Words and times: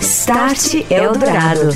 Start 0.00 0.90
Eldorado. 0.90 1.68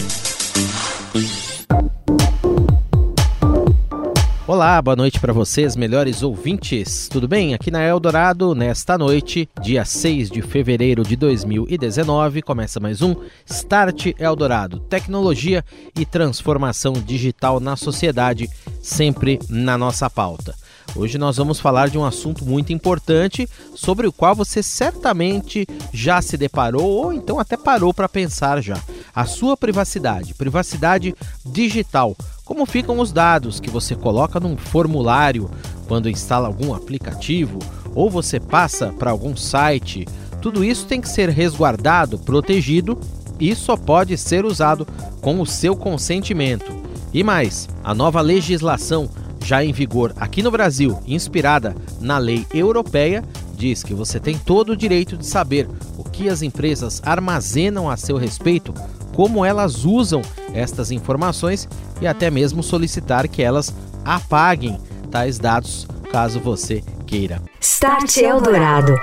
Olá, 4.46 4.80
boa 4.80 4.96
noite 4.96 5.20
para 5.20 5.32
vocês, 5.34 5.76
melhores 5.76 6.22
ouvintes. 6.22 7.06
Tudo 7.08 7.28
bem? 7.28 7.52
Aqui 7.52 7.70
na 7.70 7.82
Eldorado, 7.82 8.54
nesta 8.54 8.96
noite, 8.96 9.46
dia 9.60 9.84
6 9.84 10.30
de 10.30 10.40
fevereiro 10.40 11.02
de 11.02 11.14
2019, 11.14 12.40
começa 12.40 12.80
mais 12.80 13.02
um 13.02 13.14
Start 13.44 14.14
Eldorado. 14.18 14.80
Tecnologia 14.80 15.62
e 15.98 16.06
transformação 16.06 16.94
digital 16.94 17.60
na 17.60 17.76
sociedade, 17.76 18.48
sempre 18.80 19.38
na 19.50 19.76
nossa 19.76 20.08
pauta. 20.08 20.54
Hoje 20.96 21.18
nós 21.18 21.36
vamos 21.38 21.58
falar 21.58 21.88
de 21.88 21.98
um 21.98 22.04
assunto 22.04 22.44
muito 22.44 22.72
importante 22.72 23.48
sobre 23.74 24.06
o 24.06 24.12
qual 24.12 24.32
você 24.32 24.62
certamente 24.62 25.66
já 25.92 26.22
se 26.22 26.36
deparou 26.36 26.88
ou 26.88 27.12
então 27.12 27.40
até 27.40 27.56
parou 27.56 27.92
para 27.92 28.08
pensar 28.08 28.62
já. 28.62 28.80
A 29.12 29.24
sua 29.24 29.56
privacidade, 29.56 30.34
privacidade 30.34 31.12
digital. 31.44 32.16
Como 32.44 32.64
ficam 32.64 33.00
os 33.00 33.10
dados 33.10 33.58
que 33.58 33.70
você 33.70 33.96
coloca 33.96 34.38
num 34.38 34.56
formulário 34.56 35.50
quando 35.88 36.08
instala 36.08 36.46
algum 36.46 36.72
aplicativo 36.72 37.58
ou 37.92 38.08
você 38.08 38.38
passa 38.38 38.92
para 38.96 39.10
algum 39.10 39.36
site? 39.36 40.06
Tudo 40.40 40.62
isso 40.62 40.86
tem 40.86 41.00
que 41.00 41.08
ser 41.08 41.28
resguardado, 41.28 42.18
protegido 42.20 43.00
e 43.40 43.52
só 43.56 43.76
pode 43.76 44.16
ser 44.16 44.44
usado 44.44 44.86
com 45.20 45.40
o 45.40 45.46
seu 45.46 45.74
consentimento. 45.74 46.72
E 47.12 47.24
mais, 47.24 47.68
a 47.82 47.94
nova 47.94 48.20
legislação 48.20 49.08
já 49.44 49.62
em 49.62 49.72
vigor 49.72 50.12
aqui 50.16 50.42
no 50.42 50.50
Brasil, 50.50 50.98
inspirada 51.06 51.76
na 52.00 52.18
lei 52.18 52.46
europeia, 52.52 53.22
diz 53.56 53.82
que 53.82 53.94
você 53.94 54.18
tem 54.18 54.36
todo 54.36 54.70
o 54.70 54.76
direito 54.76 55.16
de 55.16 55.26
saber 55.26 55.68
o 55.96 56.02
que 56.02 56.28
as 56.28 56.42
empresas 56.42 57.00
armazenam 57.04 57.88
a 57.88 57.96
seu 57.96 58.16
respeito, 58.16 58.74
como 59.14 59.44
elas 59.44 59.84
usam 59.84 60.22
estas 60.52 60.90
informações 60.90 61.68
e 62.00 62.06
até 62.06 62.30
mesmo 62.30 62.62
solicitar 62.62 63.28
que 63.28 63.42
elas 63.42 63.72
apaguem 64.04 64.78
tais 65.10 65.38
dados 65.38 65.86
caso 66.10 66.40
você 66.40 66.82
queira. 67.06 67.40
Start 67.60 68.16
Eldorado. 68.16 68.94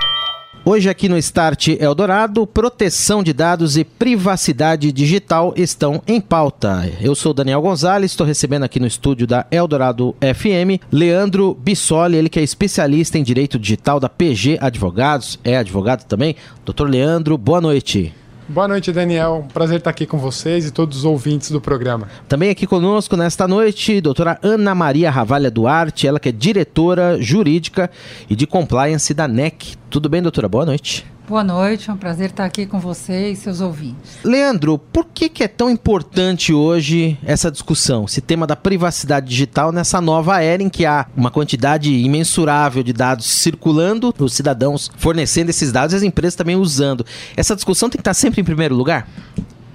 Hoje 0.64 0.88
aqui 0.88 1.08
no 1.08 1.18
Start 1.18 1.70
Eldorado, 1.80 2.46
proteção 2.46 3.20
de 3.20 3.32
dados 3.32 3.76
e 3.76 3.82
privacidade 3.82 4.92
digital 4.92 5.52
estão 5.56 6.00
em 6.06 6.20
pauta. 6.20 6.88
Eu 7.00 7.16
sou 7.16 7.34
Daniel 7.34 7.60
Gonzalez, 7.60 8.12
estou 8.12 8.24
recebendo 8.24 8.62
aqui 8.62 8.78
no 8.78 8.86
estúdio 8.86 9.26
da 9.26 9.44
Eldorado 9.50 10.14
FM 10.20 10.80
Leandro 10.92 11.52
Bissoli, 11.52 12.16
ele 12.16 12.28
que 12.28 12.38
é 12.38 12.44
especialista 12.44 13.18
em 13.18 13.24
direito 13.24 13.58
digital 13.58 13.98
da 13.98 14.08
PG 14.08 14.58
Advogados, 14.60 15.36
é 15.42 15.56
advogado 15.56 16.04
também. 16.04 16.36
Doutor 16.64 16.88
Leandro, 16.88 17.36
boa 17.36 17.60
noite. 17.60 18.14
Boa 18.48 18.68
noite, 18.68 18.92
Daniel. 18.92 19.48
Prazer 19.52 19.78
estar 19.78 19.90
aqui 19.90 20.06
com 20.06 20.18
vocês 20.18 20.64
e 20.64 20.70
todos 20.70 20.98
os 20.98 21.04
ouvintes 21.04 21.50
do 21.50 21.60
programa. 21.60 22.06
Também 22.28 22.50
aqui 22.50 22.68
conosco 22.68 23.16
nesta 23.16 23.48
noite, 23.48 24.00
doutora 24.00 24.38
Ana 24.40 24.76
Maria 24.76 25.10
Ravalha 25.10 25.50
Duarte, 25.50 26.06
ela 26.06 26.20
que 26.20 26.28
é 26.28 26.32
diretora 26.32 27.20
jurídica 27.20 27.90
e 28.30 28.36
de 28.36 28.46
compliance 28.46 29.12
da 29.12 29.26
NEC. 29.26 29.81
Tudo 29.92 30.08
bem, 30.08 30.22
doutora? 30.22 30.48
Boa 30.48 30.64
noite. 30.64 31.04
Boa 31.28 31.44
noite, 31.44 31.88
é 31.88 31.92
um 31.92 31.96
prazer 31.98 32.30
estar 32.30 32.46
aqui 32.46 32.64
com 32.64 32.80
você 32.80 33.30
e 33.30 33.36
seus 33.36 33.60
ouvintes. 33.60 34.18
Leandro, 34.24 34.76
por 34.76 35.06
que, 35.06 35.28
que 35.28 35.44
é 35.44 35.48
tão 35.48 35.70
importante 35.70 36.52
hoje 36.52 37.16
essa 37.22 37.50
discussão, 37.50 38.06
esse 38.06 38.20
tema 38.20 38.46
da 38.46 38.56
privacidade 38.56 39.28
digital 39.28 39.70
nessa 39.70 40.00
nova 40.00 40.42
era 40.42 40.62
em 40.62 40.68
que 40.68 40.84
há 40.86 41.06
uma 41.14 41.30
quantidade 41.30 41.92
imensurável 41.92 42.82
de 42.82 42.92
dados 42.92 43.26
circulando, 43.26 44.14
os 44.18 44.32
cidadãos 44.32 44.90
fornecendo 44.96 45.50
esses 45.50 45.70
dados 45.70 45.92
e 45.92 45.96
as 45.96 46.02
empresas 46.02 46.34
também 46.34 46.56
usando? 46.56 47.04
Essa 47.36 47.54
discussão 47.54 47.88
tem 47.88 47.98
que 47.98 48.00
estar 48.00 48.14
sempre 48.14 48.40
em 48.40 48.44
primeiro 48.44 48.74
lugar? 48.74 49.06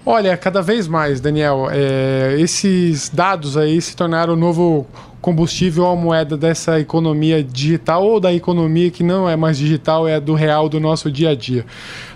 Olha, 0.09 0.37
cada 0.37 0.61
vez 0.61 0.87
mais, 0.87 1.19
Daniel, 1.19 1.67
é, 1.69 2.37
esses 2.39 3.09
dados 3.09 3.57
aí 3.57 3.81
se 3.81 3.93
tornaram 3.93 4.35
o 4.35 4.37
novo 4.37 4.87
combustível 5.19 5.85
a 5.85 5.97
moeda 5.97 6.37
dessa 6.37 6.79
economia 6.79 7.43
digital 7.43 8.05
ou 8.05 8.17
da 8.17 8.33
economia 8.33 8.89
que 8.89 9.03
não 9.03 9.27
é 9.27 9.35
mais 9.35 9.57
digital, 9.57 10.07
é 10.07 10.17
do 10.17 10.33
real 10.33 10.69
do 10.69 10.79
nosso 10.79 11.11
dia 11.11 11.31
a 11.31 11.35
dia. 11.35 11.65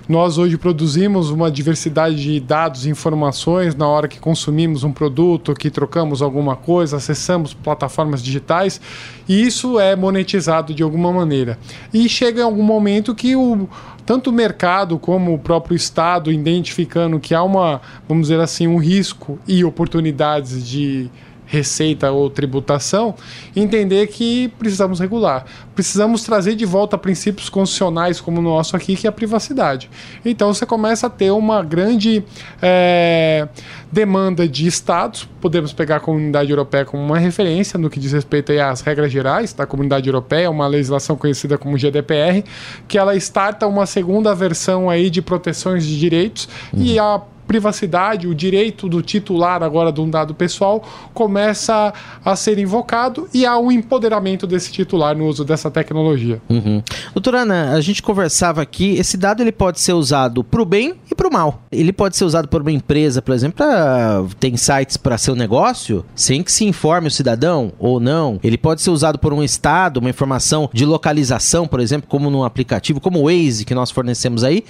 Nós 0.08 0.38
hoje 0.38 0.58
produzimos 0.58 1.30
uma 1.30 1.52
diversidade 1.52 2.16
de 2.16 2.40
dados 2.40 2.86
e 2.86 2.90
informações 2.90 3.76
na 3.76 3.88
hora 3.88 4.08
que 4.08 4.20
consumimos 4.20 4.84
um 4.84 4.92
produto, 4.92 5.54
que 5.54 5.70
trocamos 5.70 6.22
alguma 6.22 6.56
coisa, 6.56 6.98
acessamos 6.98 7.54
plataformas 7.54 8.24
digitais 8.24 8.80
e 9.28 9.42
isso 9.42 9.80
é 9.80 9.96
monetizado 9.96 10.74
de 10.74 10.82
alguma 10.82 11.12
maneira. 11.12 11.58
E 11.94 12.10
chega 12.10 12.42
em 12.42 12.44
algum 12.44 12.64
momento 12.64 13.14
que 13.14 13.36
o 13.36 13.70
tanto 14.06 14.30
o 14.30 14.34
mercado 14.34 14.98
como 14.98 15.34
o 15.34 15.40
próprio 15.40 15.76
Estado 15.76 16.32
identificando 16.32 17.20
que 17.20 17.34
há 17.34 17.44
uma, 17.44 17.82
vamos 18.08 18.28
dizer 18.28 18.40
assim, 18.40 18.68
um 18.68 18.78
risco 18.78 19.40
e 19.48 19.64
oportunidades 19.64 20.68
de 20.68 21.10
receita 21.52 22.10
ou 22.12 22.30
tributação, 22.30 23.14
entender 23.54 24.08
que 24.08 24.48
precisamos 24.58 25.02
regular. 25.02 25.44
Precisamos 25.76 26.24
trazer 26.24 26.56
de 26.56 26.66
volta 26.66 26.98
princípios 26.98 27.50
constitucionais 27.50 28.22
como 28.22 28.40
o 28.40 28.42
nosso 28.42 28.74
aqui, 28.78 28.96
que 28.96 29.06
é 29.06 29.10
a 29.10 29.12
privacidade. 29.12 29.90
Então 30.24 30.54
você 30.54 30.66
começa 30.66 31.08
a 31.08 31.10
ter 31.10 31.30
uma 31.30 31.62
grande 31.62 32.24
é, 32.62 33.50
demanda 33.92 34.48
de 34.48 34.66
estados, 34.66 35.28
podemos 35.42 35.74
pegar 35.74 35.98
a 35.98 36.00
comunidade 36.00 36.50
europeia 36.50 36.86
como 36.86 37.04
uma 37.04 37.20
referência 37.20 37.78
no 37.78 37.90
que 37.90 38.00
diz 38.00 38.14
respeito 38.14 38.54
às 38.54 38.80
regras 38.80 39.12
gerais 39.12 39.52
da 39.52 39.66
comunidade 39.66 40.08
europeia, 40.08 40.50
uma 40.50 40.68
legislação 40.68 41.18
conhecida 41.18 41.58
como 41.58 41.78
GDPR, 41.78 42.46
que 42.88 42.98
ela 42.98 43.14
starta 43.18 43.68
uma 43.68 43.86
segunda 43.86 44.34
versão 44.34 44.90
aí 44.90 45.10
de 45.10 45.22
proteções 45.22 45.86
de 45.86 46.00
direitos 46.00 46.48
uhum. 46.74 46.82
e 46.82 46.98
a 46.98 47.22
privacidade, 47.48 48.28
o 48.28 48.36
direito 48.36 48.88
do 48.88 49.02
titular 49.02 49.64
agora 49.64 49.92
de 49.92 50.00
um 50.02 50.10
dado 50.10 50.34
pessoal 50.34 50.84
começa 51.14 51.94
a 52.24 52.36
ser 52.36 52.58
invocado 52.60 53.28
e 53.34 53.46
há 53.46 53.58
um 53.58 53.72
empoderamento 53.72 54.48
desse 54.48 54.72
titular 54.72 55.16
no 55.16 55.28
uso 55.28 55.44
dessa 55.44 55.70
tecnologia. 55.70 56.42
Uhum. 56.50 56.82
Doutora 57.14 57.42
Ana, 57.42 57.74
a 57.74 57.82
gente 57.82 58.02
conversava 58.02 58.62
aqui, 58.62 58.96
esse 58.98 59.18
dado 59.18 59.42
ele 59.42 59.52
pode 59.52 59.80
ser 59.80 59.94
usado 59.94 60.44
para 60.44 60.62
o 60.62 60.66
bem 60.66 60.94
e 61.12 61.16
para 61.16 61.28
o 61.28 61.34
mal. 61.34 61.64
Ele 61.72 61.92
pode 61.92 62.16
ser 62.16 62.26
usado 62.26 62.48
por 62.48 62.62
uma 62.62 62.72
empresa, 62.72 63.22
por 63.22 63.34
exemplo, 63.34 63.58
para 63.58 64.24
ter 64.40 64.50
insights 64.50 64.98
para 64.98 65.18
seu 65.18 65.36
negócio, 65.36 66.06
sem 66.16 66.44
que 66.44 66.52
se 66.52 66.66
informe 66.66 67.08
o 67.08 67.12
cidadão 67.12 67.74
ou 67.80 68.00
não. 68.00 68.40
Ele 68.44 68.58
pode 68.58 68.82
ser 68.82 68.92
usado 68.92 69.20
por 69.20 69.34
um 69.34 69.44
estado, 69.44 69.98
uma 69.98 70.10
informação 70.10 70.70
de 70.74 70.86
localização, 70.86 71.68
por 71.68 71.80
exemplo, 71.80 72.08
como 72.10 72.30
num 72.30 72.44
aplicativo, 72.44 73.00
como 73.00 73.20
o 73.20 73.24
Waze 73.26 73.66
que 73.66 73.76
nós 73.76 73.92
fornecemos 73.92 74.44
aí, 74.44 74.64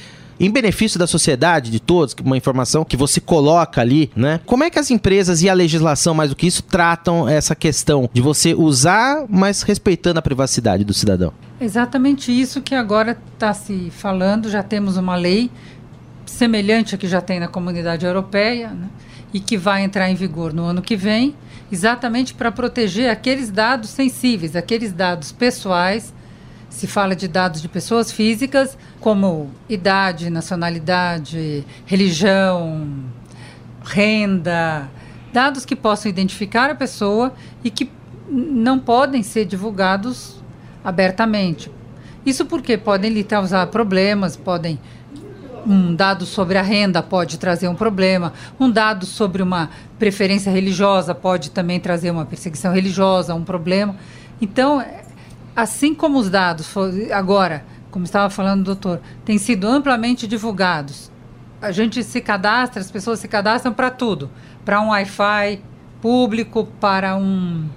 em 0.45 0.49
benefício 0.49 0.97
da 0.97 1.05
sociedade, 1.05 1.69
de 1.69 1.79
todos, 1.79 2.15
uma 2.23 2.35
informação 2.35 2.83
que 2.83 2.97
você 2.97 3.21
coloca 3.21 3.79
ali, 3.79 4.09
né? 4.15 4.39
Como 4.45 4.63
é 4.63 4.71
que 4.71 4.79
as 4.79 4.89
empresas 4.89 5.43
e 5.43 5.49
a 5.49 5.53
legislação, 5.53 6.15
mais 6.15 6.31
do 6.31 6.35
que 6.35 6.47
isso, 6.47 6.63
tratam 6.63 7.29
essa 7.29 7.55
questão 7.55 8.09
de 8.11 8.21
você 8.21 8.55
usar, 8.55 9.25
mas 9.29 9.61
respeitando 9.61 10.17
a 10.17 10.21
privacidade 10.21 10.83
do 10.83 10.95
cidadão? 10.95 11.31
Exatamente 11.59 12.31
isso 12.31 12.59
que 12.59 12.73
agora 12.73 13.15
está 13.33 13.53
se 13.53 13.91
falando. 13.91 14.49
Já 14.49 14.63
temos 14.63 14.97
uma 14.97 15.15
lei 15.15 15.51
semelhante 16.25 16.95
a 16.95 16.97
que 16.97 17.07
já 17.07 17.21
tem 17.21 17.39
na 17.39 17.47
comunidade 17.47 18.03
europeia, 18.03 18.69
né? 18.69 18.89
e 19.31 19.39
que 19.39 19.57
vai 19.57 19.83
entrar 19.83 20.09
em 20.09 20.15
vigor 20.15 20.53
no 20.53 20.63
ano 20.63 20.81
que 20.81 20.95
vem, 20.95 21.35
exatamente 21.71 22.33
para 22.33 22.51
proteger 22.51 23.11
aqueles 23.11 23.51
dados 23.51 23.91
sensíveis, 23.91 24.55
aqueles 24.55 24.91
dados 24.91 25.31
pessoais 25.31 26.11
se 26.71 26.87
fala 26.87 27.15
de 27.15 27.27
dados 27.27 27.61
de 27.61 27.67
pessoas 27.67 28.11
físicas, 28.11 28.77
como 28.99 29.51
idade, 29.69 30.29
nacionalidade, 30.29 31.65
religião, 31.85 32.87
renda, 33.83 34.89
dados 35.33 35.65
que 35.65 35.75
possam 35.75 36.09
identificar 36.09 36.71
a 36.71 36.75
pessoa 36.75 37.33
e 37.63 37.69
que 37.69 37.91
não 38.29 38.79
podem 38.79 39.21
ser 39.21 39.45
divulgados 39.45 40.41
abertamente. 40.83 41.69
Isso 42.25 42.45
porque 42.45 42.77
podem 42.77 43.11
lhe 43.11 43.23
causar 43.23 43.67
problemas, 43.67 44.37
podem 44.37 44.79
um 45.67 45.93
dado 45.93 46.25
sobre 46.25 46.57
a 46.57 46.61
renda 46.61 47.03
pode 47.03 47.37
trazer 47.37 47.67
um 47.67 47.75
problema, 47.75 48.33
um 48.59 48.69
dado 48.71 49.05
sobre 49.05 49.43
uma 49.43 49.69
preferência 49.99 50.49
religiosa 50.49 51.13
pode 51.13 51.51
também 51.51 51.79
trazer 51.79 52.09
uma 52.09 52.25
perseguição 52.25 52.73
religiosa, 52.73 53.35
um 53.35 53.43
problema. 53.43 53.95
Então, 54.41 54.83
assim 55.55 55.93
como 55.93 56.17
os 56.17 56.29
dados, 56.29 56.69
agora, 57.13 57.65
como 57.89 58.05
estava 58.05 58.29
falando 58.29 58.61
o 58.61 58.65
doutor, 58.65 59.01
têm 59.25 59.37
sido 59.37 59.67
amplamente 59.67 60.27
divulgados, 60.27 61.11
a 61.61 61.71
gente 61.71 62.03
se 62.03 62.19
cadastra, 62.21 62.81
as 62.81 62.89
pessoas 62.89 63.19
se 63.19 63.27
cadastram 63.27 63.73
para 63.73 63.91
tudo, 63.91 64.29
para 64.65 64.81
um 64.81 64.89
Wi-Fi 64.89 65.61
público, 66.01 66.67
para 66.79 67.15
um 67.15 67.69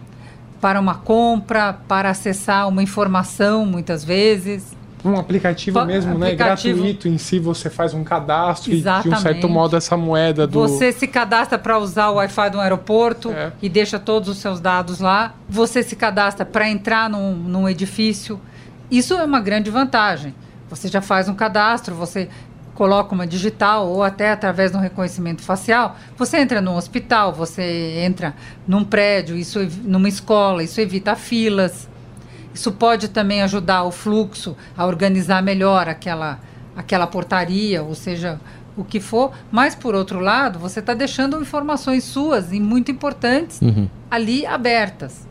para 0.61 0.81
uma 0.81 0.95
compra, 0.95 1.75
para 1.75 2.09
acessar 2.09 2.67
uma 2.67 2.83
informação, 2.83 3.67
muitas 3.67 4.03
vezes. 4.03 4.74
Um 5.05 5.19
aplicativo 5.19 5.85
mesmo, 5.85 6.19
né? 6.19 6.29
aplicativo. 6.29 6.77
né? 6.79 6.83
Gratuito 6.83 7.09
em 7.09 7.19
si, 7.19 7.39
você 7.39 7.69
faz 7.69 7.93
um 7.93 8.03
cadastro 8.03 8.73
Exatamente. 8.73 9.07
e, 9.07 9.11
de 9.11 9.17
um 9.17 9.21
certo 9.21 9.49
modo, 9.49 9.77
essa 9.77 9.97
moeda 9.97 10.47
do. 10.47 10.61
Você 10.61 10.93
se 10.93 11.07
cadastra 11.07 11.59
para 11.59 11.79
usar 11.79 12.09
o 12.09 12.15
Wi-Fi 12.15 12.51
do 12.51 12.61
aeroporto 12.61 13.31
é. 13.31 13.53
e 13.61 13.69
deixa 13.69 13.99
todos 13.99 14.29
os 14.29 14.39
seus 14.39 14.61
dados 14.61 15.01
lá. 15.01 15.35
Você 15.49 15.83
se 15.83 15.95
cadastra 15.95 16.47
para 16.47 16.69
entrar 16.69 17.11
num, 17.11 17.35
num 17.35 17.69
edifício. 17.69 18.41
Isso 18.91 19.15
é 19.15 19.25
uma 19.25 19.41
grande 19.41 19.71
vantagem. 19.71 20.35
Você 20.71 20.89
já 20.89 21.03
faz 21.03 21.29
um 21.29 21.35
cadastro, 21.35 21.95
você 21.95 22.29
coloca 22.75 23.15
uma 23.15 23.27
digital 23.27 23.89
ou 23.89 24.03
até 24.03 24.31
através 24.31 24.73
do 24.73 24.79
reconhecimento 24.79 25.43
facial, 25.43 25.97
você 26.17 26.39
entra 26.39 26.61
num 26.61 26.77
hospital, 26.77 27.33
você 27.33 28.03
entra 28.05 28.35
num 28.67 28.85
prédio, 28.85 29.37
isso 29.37 29.61
numa 29.85 30.09
escola, 30.09 30.63
isso 30.63 30.81
evita 30.81 31.15
filas. 31.15 31.89
Isso 32.55 32.71
pode 32.71 33.09
também 33.09 33.43
ajudar 33.43 33.83
o 33.83 33.91
fluxo 33.91 34.57
a 34.77 34.87
organizar 34.87 35.43
melhor 35.43 35.89
aquela, 35.89 36.39
aquela 36.77 37.07
portaria, 37.07 37.83
ou 37.83 37.97
seja, 37.97 38.41
o 38.77 38.85
que 38.85 39.01
for. 39.01 39.33
Mas, 39.51 39.75
por 39.75 39.95
outro 39.95 40.21
lado, 40.21 40.59
você 40.59 40.79
está 40.79 40.95
deixando 40.95 41.41
informações 41.41 42.05
suas 42.05 42.53
e 42.53 42.61
muito 42.61 42.93
importantes 42.93 43.61
uhum. 43.61 43.89
ali 44.09 44.47
abertas. 44.47 45.27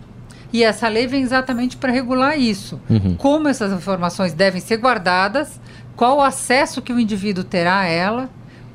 E 0.51 0.63
essa 0.63 0.87
lei 0.87 1.07
vem 1.07 1.23
exatamente 1.23 1.77
para 1.77 1.91
regular 1.91 2.37
isso. 2.37 2.79
Uhum. 2.89 3.15
Como 3.15 3.47
essas 3.47 3.71
informações 3.71 4.33
devem 4.33 4.61
ser 4.61 4.77
guardadas, 4.77 5.59
qual 5.95 6.17
o 6.17 6.21
acesso 6.21 6.81
que 6.81 6.93
o 6.93 6.99
indivíduo 6.99 7.43
terá 7.43 7.79
a 7.79 7.85
ela, 7.85 8.29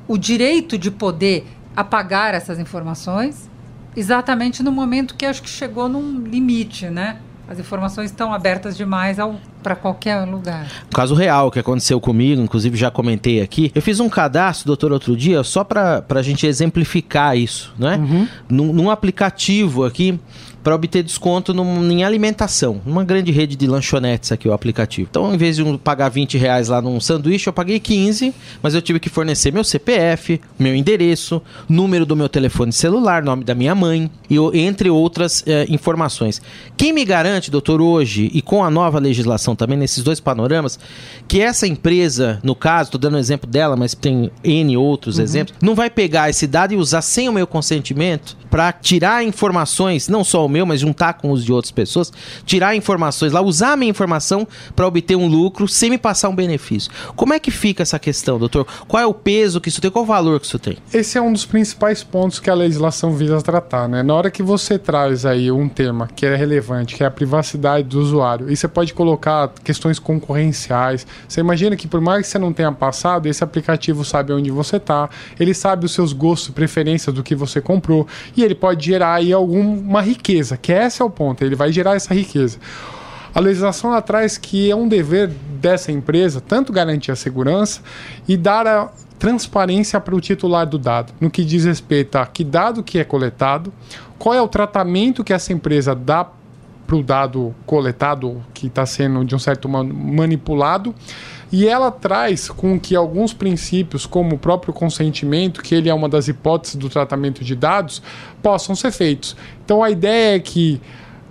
o 0.07 0.17
direito 0.17 0.77
de 0.77 0.91
poder 0.91 1.47
apagar 1.75 2.33
essas 2.33 2.59
informações, 2.59 3.49
exatamente 3.95 4.61
no 4.63 4.71
momento 4.71 5.15
que 5.15 5.25
acho 5.25 5.41
que 5.41 5.49
chegou 5.49 5.87
num 5.87 6.19
limite, 6.19 6.89
né? 6.89 7.17
As 7.49 7.57
informações 7.57 8.11
estão 8.11 8.31
abertas 8.31 8.77
demais 8.77 9.17
para 9.63 9.75
qualquer 9.75 10.23
lugar. 10.23 10.67
Um 10.85 10.95
caso 10.95 11.15
real 11.15 11.49
que 11.49 11.57
aconteceu 11.57 11.99
comigo, 11.99 12.39
inclusive 12.39 12.77
já 12.77 12.91
comentei 12.91 13.41
aqui. 13.41 13.71
Eu 13.73 13.81
fiz 13.81 13.99
um 13.99 14.07
cadastro, 14.07 14.67
doutor, 14.67 14.91
outro 14.91 15.17
dia, 15.17 15.43
só 15.43 15.63
para 15.63 16.05
a 16.07 16.21
gente 16.21 16.45
exemplificar 16.45 17.35
isso, 17.35 17.73
né? 17.77 17.97
Uhum. 17.97 18.27
Num, 18.47 18.73
num 18.73 18.89
aplicativo 18.91 19.83
aqui 19.83 20.19
para 20.63 20.75
obter 20.75 21.03
desconto 21.03 21.53
num, 21.53 21.89
em 21.89 22.03
alimentação. 22.03 22.81
Uma 22.85 23.03
grande 23.03 23.31
rede 23.31 23.55
de 23.55 23.67
lanchonetes 23.67 24.31
aqui, 24.31 24.47
o 24.47 24.53
aplicativo. 24.53 25.07
Então, 25.09 25.33
em 25.33 25.37
vez 25.37 25.55
de 25.55 25.61
eu 25.61 25.79
pagar 25.79 26.09
20 26.09 26.37
reais 26.37 26.69
lá 26.69 26.81
num 26.81 26.99
sanduíche, 26.99 27.47
eu 27.47 27.53
paguei 27.53 27.79
15, 27.79 28.33
mas 28.61 28.73
eu 28.73 28.81
tive 28.81 28.99
que 28.99 29.09
fornecer 29.09 29.51
meu 29.51 29.63
CPF, 29.63 30.39
meu 30.57 30.75
endereço, 30.75 31.41
número 31.67 32.05
do 32.05 32.15
meu 32.15 32.29
telefone 32.29 32.71
celular, 32.71 33.23
nome 33.23 33.43
da 33.43 33.55
minha 33.55 33.73
mãe, 33.73 34.09
e 34.29 34.37
entre 34.59 34.89
outras 34.89 35.43
eh, 35.47 35.65
informações. 35.69 36.41
Quem 36.77 36.93
me 36.93 37.03
garante, 37.05 37.51
doutor, 37.51 37.81
hoje, 37.81 38.29
e 38.33 38.41
com 38.41 38.63
a 38.63 38.69
nova 38.69 38.99
legislação 38.99 39.55
também, 39.55 39.77
nesses 39.77 40.03
dois 40.03 40.19
panoramas, 40.19 40.79
que 41.27 41.41
essa 41.41 41.67
empresa, 41.67 42.39
no 42.43 42.55
caso, 42.55 42.89
estou 42.89 42.99
dando 42.99 43.15
um 43.15 43.19
exemplo 43.19 43.49
dela, 43.49 43.75
mas 43.75 43.93
tem 43.93 44.31
N 44.43 44.77
outros 44.77 45.17
uhum. 45.17 45.23
exemplos, 45.23 45.57
não 45.61 45.75
vai 45.75 45.89
pegar 45.89 46.29
esse 46.29 46.47
dado 46.47 46.73
e 46.73 46.77
usar 46.77 47.01
sem 47.01 47.29
o 47.29 47.33
meu 47.33 47.47
consentimento 47.47 48.37
para 48.49 48.71
tirar 48.71 49.23
informações, 49.23 50.07
não 50.07 50.23
só 50.23 50.45
o 50.49 50.51
meu, 50.51 50.65
mas 50.65 50.79
juntar 50.79 51.13
com 51.13 51.31
os 51.31 51.45
de 51.45 51.53
outras 51.53 51.71
pessoas, 51.71 52.11
tirar 52.45 52.75
informações 52.75 53.31
lá, 53.31 53.41
usar 53.41 53.73
a 53.73 53.77
minha 53.77 53.89
informação 53.89 54.47
para 54.75 54.87
obter 54.87 55.15
um 55.15 55.27
lucro 55.27 55.67
sem 55.67 55.89
me 55.89 55.97
passar 55.97 56.29
um 56.29 56.35
benefício. 56.35 56.91
Como 57.15 57.33
é 57.33 57.39
que 57.39 57.51
fica 57.51 57.83
essa 57.83 57.99
questão, 57.99 58.37
doutor? 58.37 58.65
Qual 58.87 59.01
é 59.01 59.05
o 59.05 59.13
peso 59.13 59.61
que 59.61 59.69
isso 59.69 59.81
tem? 59.81 59.91
Qual 59.91 60.03
o 60.03 60.07
valor 60.07 60.39
que 60.39 60.45
isso 60.45 60.59
tem? 60.59 60.77
Esse 60.93 61.17
é 61.17 61.21
um 61.21 61.31
dos 61.31 61.45
principais 61.45 62.03
pontos 62.03 62.39
que 62.39 62.49
a 62.49 62.53
legislação 62.53 63.13
visa 63.13 63.41
tratar, 63.41 63.87
né? 63.87 64.03
Na 64.03 64.13
hora 64.13 64.31
que 64.31 64.43
você 64.43 64.77
traz 64.77 65.25
aí 65.25 65.51
um 65.51 65.69
tema 65.69 66.09
que 66.15 66.25
é 66.25 66.35
relevante, 66.35 66.95
que 66.95 67.03
é 67.03 67.07
a 67.07 67.11
privacidade 67.11 67.87
do 67.87 67.99
usuário, 67.99 68.51
e 68.51 68.55
você 68.55 68.67
pode 68.67 68.93
colocar 68.93 69.51
questões 69.63 69.99
concorrenciais. 69.99 71.05
Você 71.27 71.39
imagina 71.39 71.75
que 71.75 71.87
por 71.87 72.01
mais 72.01 72.25
que 72.25 72.31
você 72.31 72.39
não 72.39 72.51
tenha 72.51 72.71
passado, 72.71 73.27
esse 73.27 73.43
aplicativo 73.43 74.03
sabe 74.03 74.33
onde 74.33 74.49
você 74.49 74.77
está, 74.77 75.09
ele 75.39 75.53
sabe 75.53 75.85
os 75.85 75.93
seus 75.93 76.13
gostos, 76.13 76.49
preferências 76.49 77.13
do 77.13 77.23
que 77.23 77.35
você 77.35 77.61
comprou, 77.61 78.07
e 78.35 78.43
ele 78.43 78.55
pode 78.55 78.85
gerar 78.85 79.15
aí 79.15 79.31
alguma 79.33 80.01
riqueza, 80.01 80.38
que 80.57 80.71
esse 80.71 81.01
é 81.01 81.05
o 81.05 81.09
ponto, 81.09 81.43
ele 81.43 81.55
vai 81.55 81.71
gerar 81.71 81.95
essa 81.95 82.13
riqueza. 82.13 82.59
A 83.33 83.39
legislação 83.39 83.99
traz 84.01 84.37
que 84.37 84.71
é 84.71 84.75
um 84.75 84.87
dever 84.87 85.27
dessa 85.27 85.91
empresa 85.91 86.41
tanto 86.41 86.73
garantir 86.73 87.11
a 87.11 87.15
segurança 87.15 87.81
e 88.27 88.35
dar 88.35 88.65
a 88.65 88.89
transparência 89.19 89.99
para 89.99 90.15
o 90.15 90.21
titular 90.21 90.65
do 90.65 90.79
dado, 90.79 91.13
no 91.19 91.29
que 91.29 91.43
diz 91.43 91.65
respeito 91.65 92.15
a 92.17 92.25
que 92.25 92.43
dado 92.43 92.81
que 92.81 92.97
é 92.97 93.03
coletado, 93.03 93.71
qual 94.17 94.33
é 94.33 94.41
o 94.41 94.47
tratamento 94.47 95.23
que 95.23 95.33
essa 95.33 95.51
empresa 95.51 95.93
dá 95.93 96.25
para 96.87 96.95
o 96.95 97.03
dado 97.03 97.53
coletado 97.65 98.43
que 98.53 98.65
está 98.67 98.85
sendo 98.85 99.23
de 99.23 99.35
um 99.35 99.39
certo 99.39 99.69
manipulado 99.69 100.95
e 101.51 101.67
ela 101.67 101.91
traz 101.91 102.49
com 102.49 102.79
que 102.79 102.95
alguns 102.95 103.33
princípios, 103.33 104.05
como 104.05 104.35
o 104.35 104.39
próprio 104.39 104.73
consentimento, 104.73 105.61
que 105.61 105.73
ele 105.73 105.89
é 105.89 105.93
uma 105.93 106.07
das 106.07 106.27
hipóteses 106.27 106.75
do 106.75 106.89
tratamento 106.89 107.43
de 107.43 107.55
dados, 107.55 108.01
possam 108.41 108.75
ser 108.75 108.91
feitos. 108.91 109.35
Então 109.65 109.83
a 109.83 109.89
ideia 109.89 110.35
é 110.35 110.39
que 110.39 110.79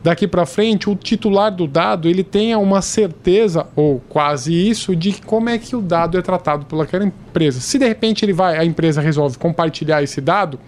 daqui 0.02 0.26
para 0.26 0.46
frente 0.46 0.88
o 0.88 0.94
titular 0.94 1.50
do 1.50 1.66
dado 1.66 2.08
ele 2.08 2.22
tenha 2.22 2.58
uma 2.58 2.80
certeza 2.80 3.66
ou 3.74 4.00
quase 4.08 4.52
isso 4.52 4.94
de 4.94 5.20
como 5.22 5.48
é 5.48 5.58
que 5.58 5.74
o 5.74 5.80
dado 5.80 6.18
é 6.18 6.22
tratado 6.22 6.66
pelaquela 6.66 7.04
empresa. 7.04 7.60
Se 7.60 7.78
de 7.78 7.86
repente 7.86 8.24
ele 8.24 8.32
vai, 8.32 8.56
a 8.56 8.64
empresa 8.64 9.00
resolve 9.00 9.38
compartilhar 9.38 10.02
esse 10.02 10.20
dado, 10.20 10.58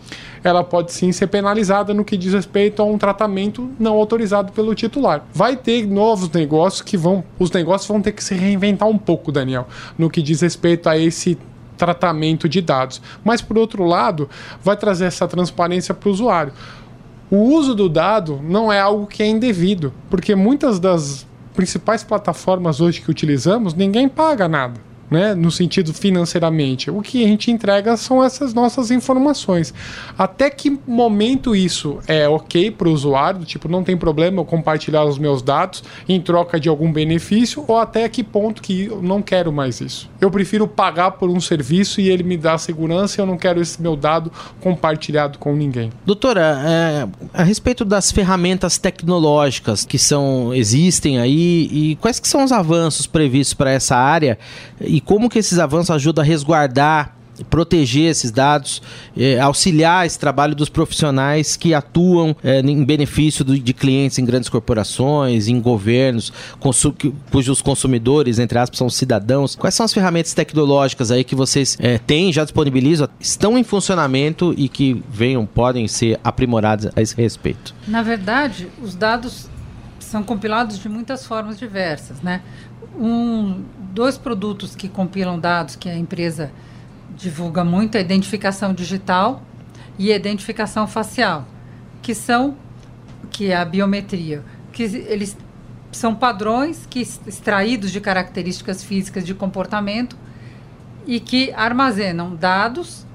ela 0.42 0.64
pode 0.64 0.92
sim 0.92 1.12
ser 1.12 1.26
penalizada 1.26 1.92
no 1.92 2.04
que 2.04 2.16
diz 2.16 2.32
respeito 2.32 2.80
a 2.82 2.84
um 2.84 2.98
tratamento 2.98 3.70
não 3.78 3.94
autorizado 3.94 4.52
pelo 4.52 4.74
titular. 4.74 5.24
Vai 5.32 5.56
ter 5.56 5.86
novos 5.86 6.30
negócios 6.30 6.82
que 6.82 6.96
vão, 6.96 7.22
os 7.38 7.50
negócios 7.50 7.88
vão 7.88 8.00
ter 8.00 8.12
que 8.12 8.24
se 8.24 8.34
reinventar 8.34 8.88
um 8.88 8.98
pouco, 8.98 9.30
Daniel, 9.30 9.66
no 9.98 10.10
que 10.10 10.22
diz 10.22 10.40
respeito 10.40 10.88
a 10.88 10.96
esse 10.96 11.38
tratamento 11.76 12.46
de 12.48 12.60
dados. 12.60 13.00
Mas 13.24 13.40
por 13.40 13.56
outro 13.56 13.84
lado, 13.84 14.28
vai 14.62 14.76
trazer 14.76 15.06
essa 15.06 15.26
transparência 15.26 15.94
para 15.94 16.08
o 16.08 16.12
usuário 16.12 16.52
o 17.30 17.36
uso 17.36 17.74
do 17.74 17.88
dado 17.88 18.40
não 18.42 18.72
é 18.72 18.80
algo 18.80 19.06
que 19.06 19.22
é 19.22 19.26
indevido, 19.26 19.92
porque 20.08 20.34
muitas 20.34 20.80
das 20.80 21.26
principais 21.54 22.02
plataformas 22.02 22.80
hoje 22.80 23.00
que 23.00 23.10
utilizamos, 23.10 23.74
ninguém 23.74 24.08
paga 24.08 24.48
nada 24.48 24.89
né, 25.10 25.34
no 25.34 25.50
sentido 25.50 25.92
financeiramente. 25.92 26.90
O 26.90 27.02
que 27.02 27.24
a 27.24 27.28
gente 27.28 27.50
entrega 27.50 27.96
são 27.96 28.22
essas 28.22 28.54
nossas 28.54 28.90
informações. 28.90 29.74
Até 30.16 30.48
que 30.48 30.78
momento 30.86 31.54
isso 31.54 31.98
é 32.06 32.28
ok 32.28 32.70
para 32.70 32.88
o 32.88 32.92
usuário, 32.92 33.44
tipo, 33.44 33.68
não 33.68 33.82
tem 33.82 33.96
problema 33.96 34.40
eu 34.40 34.44
compartilhar 34.44 35.04
os 35.04 35.18
meus 35.18 35.42
dados 35.42 35.82
em 36.08 36.20
troca 36.20 36.60
de 36.60 36.68
algum 36.68 36.92
benefício, 36.92 37.64
ou 37.66 37.78
até 37.78 38.08
que 38.08 38.22
ponto 38.22 38.62
que 38.62 38.84
eu 38.84 39.02
não 39.02 39.20
quero 39.20 39.52
mais 39.52 39.80
isso. 39.80 40.08
Eu 40.20 40.30
prefiro 40.30 40.68
pagar 40.68 41.12
por 41.12 41.28
um 41.28 41.40
serviço 41.40 42.00
e 42.00 42.08
ele 42.08 42.22
me 42.22 42.36
dá 42.36 42.56
segurança 42.58 43.20
e 43.20 43.22
eu 43.22 43.26
não 43.26 43.36
quero 43.36 43.60
esse 43.60 43.80
meu 43.80 43.96
dado 43.96 44.30
compartilhado 44.60 45.38
com 45.38 45.54
ninguém. 45.54 45.90
Doutora, 46.04 46.62
é, 46.64 47.08
a 47.32 47.42
respeito 47.42 47.84
das 47.84 48.12
ferramentas 48.12 48.78
tecnológicas 48.78 49.84
que 49.84 49.98
são 49.98 50.54
existem 50.54 51.18
aí 51.18 51.68
e 51.72 51.96
quais 51.96 52.20
que 52.20 52.28
são 52.28 52.44
os 52.44 52.52
avanços 52.52 53.06
previstos 53.06 53.54
para 53.54 53.70
essa 53.70 53.96
área 53.96 54.38
e 54.80 54.99
como 55.00 55.28
que 55.28 55.38
esses 55.38 55.58
avanços 55.58 55.90
ajudam 55.90 56.22
a 56.22 56.26
resguardar 56.26 57.20
proteger 57.44 58.10
esses 58.10 58.30
dados, 58.30 58.82
eh, 59.16 59.38
auxiliar 59.38 60.06
esse 60.06 60.18
trabalho 60.18 60.54
dos 60.54 60.68
profissionais 60.68 61.56
que 61.56 61.72
atuam 61.74 62.36
eh, 62.42 62.60
em 62.60 62.84
benefício 62.84 63.44
do, 63.44 63.58
de 63.58 63.72
clientes 63.72 64.18
em 64.18 64.24
grandes 64.24 64.48
corporações, 64.48 65.48
em 65.48 65.60
governos, 65.60 66.32
consu 66.58 66.94
cujos 67.30 67.62
consumidores, 67.62 68.38
entre 68.38 68.58
aspas, 68.58 68.78
são 68.78 68.90
cidadãos. 68.90 69.56
Quais 69.56 69.74
são 69.74 69.84
as 69.84 69.92
ferramentas 69.92 70.34
tecnológicas 70.34 71.10
aí 71.10 71.24
que 71.24 71.34
vocês 71.34 71.76
eh, 71.80 71.98
têm, 71.98 72.32
já 72.32 72.44
disponibilizam, 72.44 73.08
estão 73.18 73.56
em 73.56 73.64
funcionamento 73.64 74.54
e 74.56 74.68
que 74.68 75.02
venham, 75.10 75.46
podem 75.46 75.86
ser 75.88 76.18
aprimoradas 76.22 76.92
a 76.94 77.00
esse 77.00 77.14
respeito? 77.16 77.74
Na 77.86 78.02
verdade, 78.02 78.68
os 78.82 78.94
dados 78.94 79.48
são 79.98 80.22
compilados 80.22 80.78
de 80.78 80.88
muitas 80.88 81.24
formas 81.24 81.58
diversas, 81.58 82.20
né? 82.20 82.42
Um, 82.98 83.62
dois 83.90 84.16
produtos 84.16 84.74
que 84.74 84.88
compilam 84.88 85.38
dados 85.38 85.76
que 85.76 85.88
a 85.88 85.96
empresa 85.96 86.50
divulga 87.16 87.64
muito, 87.64 87.98
a 87.98 88.00
identificação 88.00 88.72
digital 88.72 89.42
e 89.98 90.12
a 90.12 90.16
identificação 90.16 90.86
facial, 90.86 91.46
que 92.00 92.14
são 92.14 92.56
que 93.30 93.50
é 93.50 93.56
a 93.56 93.64
biometria, 93.64 94.42
que 94.72 94.82
eles 94.82 95.36
são 95.92 96.14
padrões 96.14 96.86
que 96.88 97.00
extraídos 97.00 97.90
de 97.90 98.00
características 98.00 98.82
físicas 98.82 99.24
de 99.24 99.34
comportamento 99.34 100.16
e 101.06 101.18
que 101.20 101.52
armazenam 101.52 102.34
dados 102.34 103.06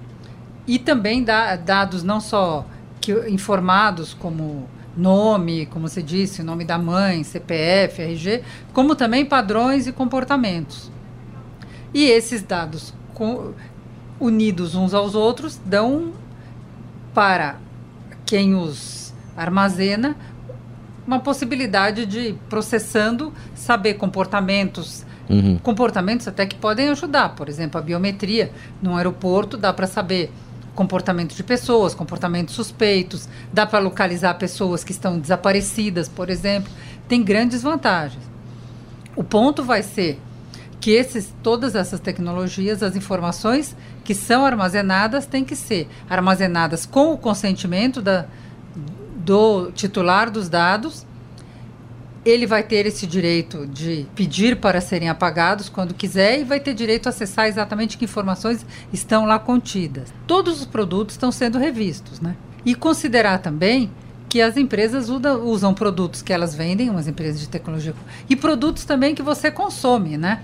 e 0.67 0.77
também 0.77 1.23
da, 1.23 1.55
dados 1.55 2.03
não 2.03 2.19
só 2.19 2.65
que, 2.99 3.13
informados 3.29 4.13
como 4.13 4.67
nome, 4.97 5.65
como 5.67 5.87
você 5.87 6.01
disse, 6.01 6.41
nome 6.43 6.63
da 6.63 6.77
mãe, 6.77 7.23
CPF, 7.23 8.01
RG, 8.01 8.43
como 8.73 8.95
também 8.95 9.25
padrões 9.25 9.87
e 9.87 9.91
comportamentos. 9.91 10.91
E 11.93 12.05
esses 12.05 12.41
dados 12.41 12.93
com, 13.13 13.53
unidos 14.19 14.75
uns 14.75 14.93
aos 14.93 15.15
outros 15.15 15.59
dão 15.65 16.13
para 17.13 17.57
quem 18.25 18.55
os 18.55 19.13
armazena 19.35 20.15
uma 21.05 21.19
possibilidade 21.19 22.05
de 22.05 22.35
processando 22.49 23.31
saber 23.53 23.95
comportamentos 23.95 25.05
uhum. 25.29 25.57
comportamentos 25.59 26.27
até 26.27 26.45
que 26.45 26.55
podem 26.55 26.89
ajudar 26.89 27.35
por 27.35 27.47
exemplo 27.47 27.79
a 27.79 27.83
biometria 27.83 28.51
no 28.81 28.95
aeroporto 28.95 29.55
dá 29.57 29.71
para 29.71 29.85
saber 29.85 30.31
comportamento 30.75 31.33
de 31.33 31.43
pessoas, 31.43 31.95
comportamentos 31.95 32.53
suspeitos, 32.53 33.27
dá 33.51 33.65
para 33.65 33.79
localizar 33.79 34.37
pessoas 34.37 34.83
que 34.83 34.91
estão 34.91 35.17
desaparecidas, 35.17 36.07
por 36.09 36.29
exemplo, 36.29 36.71
tem 37.07 37.23
grandes 37.23 37.63
vantagens. 37.63 38.23
O 39.15 39.23
ponto 39.23 39.63
vai 39.63 39.81
ser 39.81 40.19
que 40.79 40.91
esses, 40.91 41.33
todas 41.41 41.73
essas 41.73 41.99
tecnologias, 41.99 42.83
as 42.83 42.95
informações 42.95 43.75
que 44.03 44.13
são 44.13 44.45
armazenadas 44.45 45.25
têm 45.25 45.43
que 45.43 45.55
ser 45.55 45.87
armazenadas 46.07 46.85
com 46.85 47.13
o 47.13 47.17
consentimento 47.17 48.01
da, 48.01 48.25
do 49.15 49.71
titular 49.71 50.29
dos 50.29 50.47
dados. 50.49 51.05
Ele 52.25 52.47
vai 52.47 52.63
ter 52.63 52.87
esse 52.87 53.05
direito 53.05 53.67
de 53.67 54.07
pedir 54.15 54.55
para 54.55 54.81
serem 54.81 55.09
apagados 55.09 55.69
quando 55.69 55.93
quiser 55.93 56.39
e 56.39 56.43
vai 56.43 56.59
ter 56.59 56.73
direito 56.73 57.05
a 57.05 57.09
acessar 57.09 57.45
exatamente 57.45 57.99
que 57.99 58.05
informações 58.05 58.65
estão 58.91 59.25
lá 59.25 59.37
contidas. 59.37 60.11
Todos 60.25 60.59
os 60.59 60.65
produtos 60.65 61.13
estão 61.13 61.31
sendo 61.31 61.59
revistos, 61.59 62.19
né? 62.19 62.35
E 62.65 62.73
considerar 62.73 63.37
também 63.37 63.91
que 64.27 64.41
as 64.41 64.57
empresas 64.57 65.07
usam 65.07 65.73
produtos 65.73 66.23
que 66.23 66.33
elas 66.33 66.55
vendem, 66.55 66.89
umas 66.89 67.07
empresas 67.07 67.39
de 67.39 67.47
tecnologia, 67.47 67.93
e 68.27 68.35
produtos 68.35 68.83
também 68.83 69.13
que 69.13 69.21
você 69.21 69.51
consome, 69.51 70.17
né? 70.17 70.41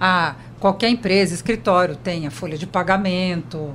A, 0.00 0.36
qualquer 0.60 0.88
empresa, 0.88 1.34
escritório 1.34 1.96
tem 1.96 2.28
a 2.28 2.30
folha 2.30 2.56
de 2.56 2.66
pagamento, 2.66 3.74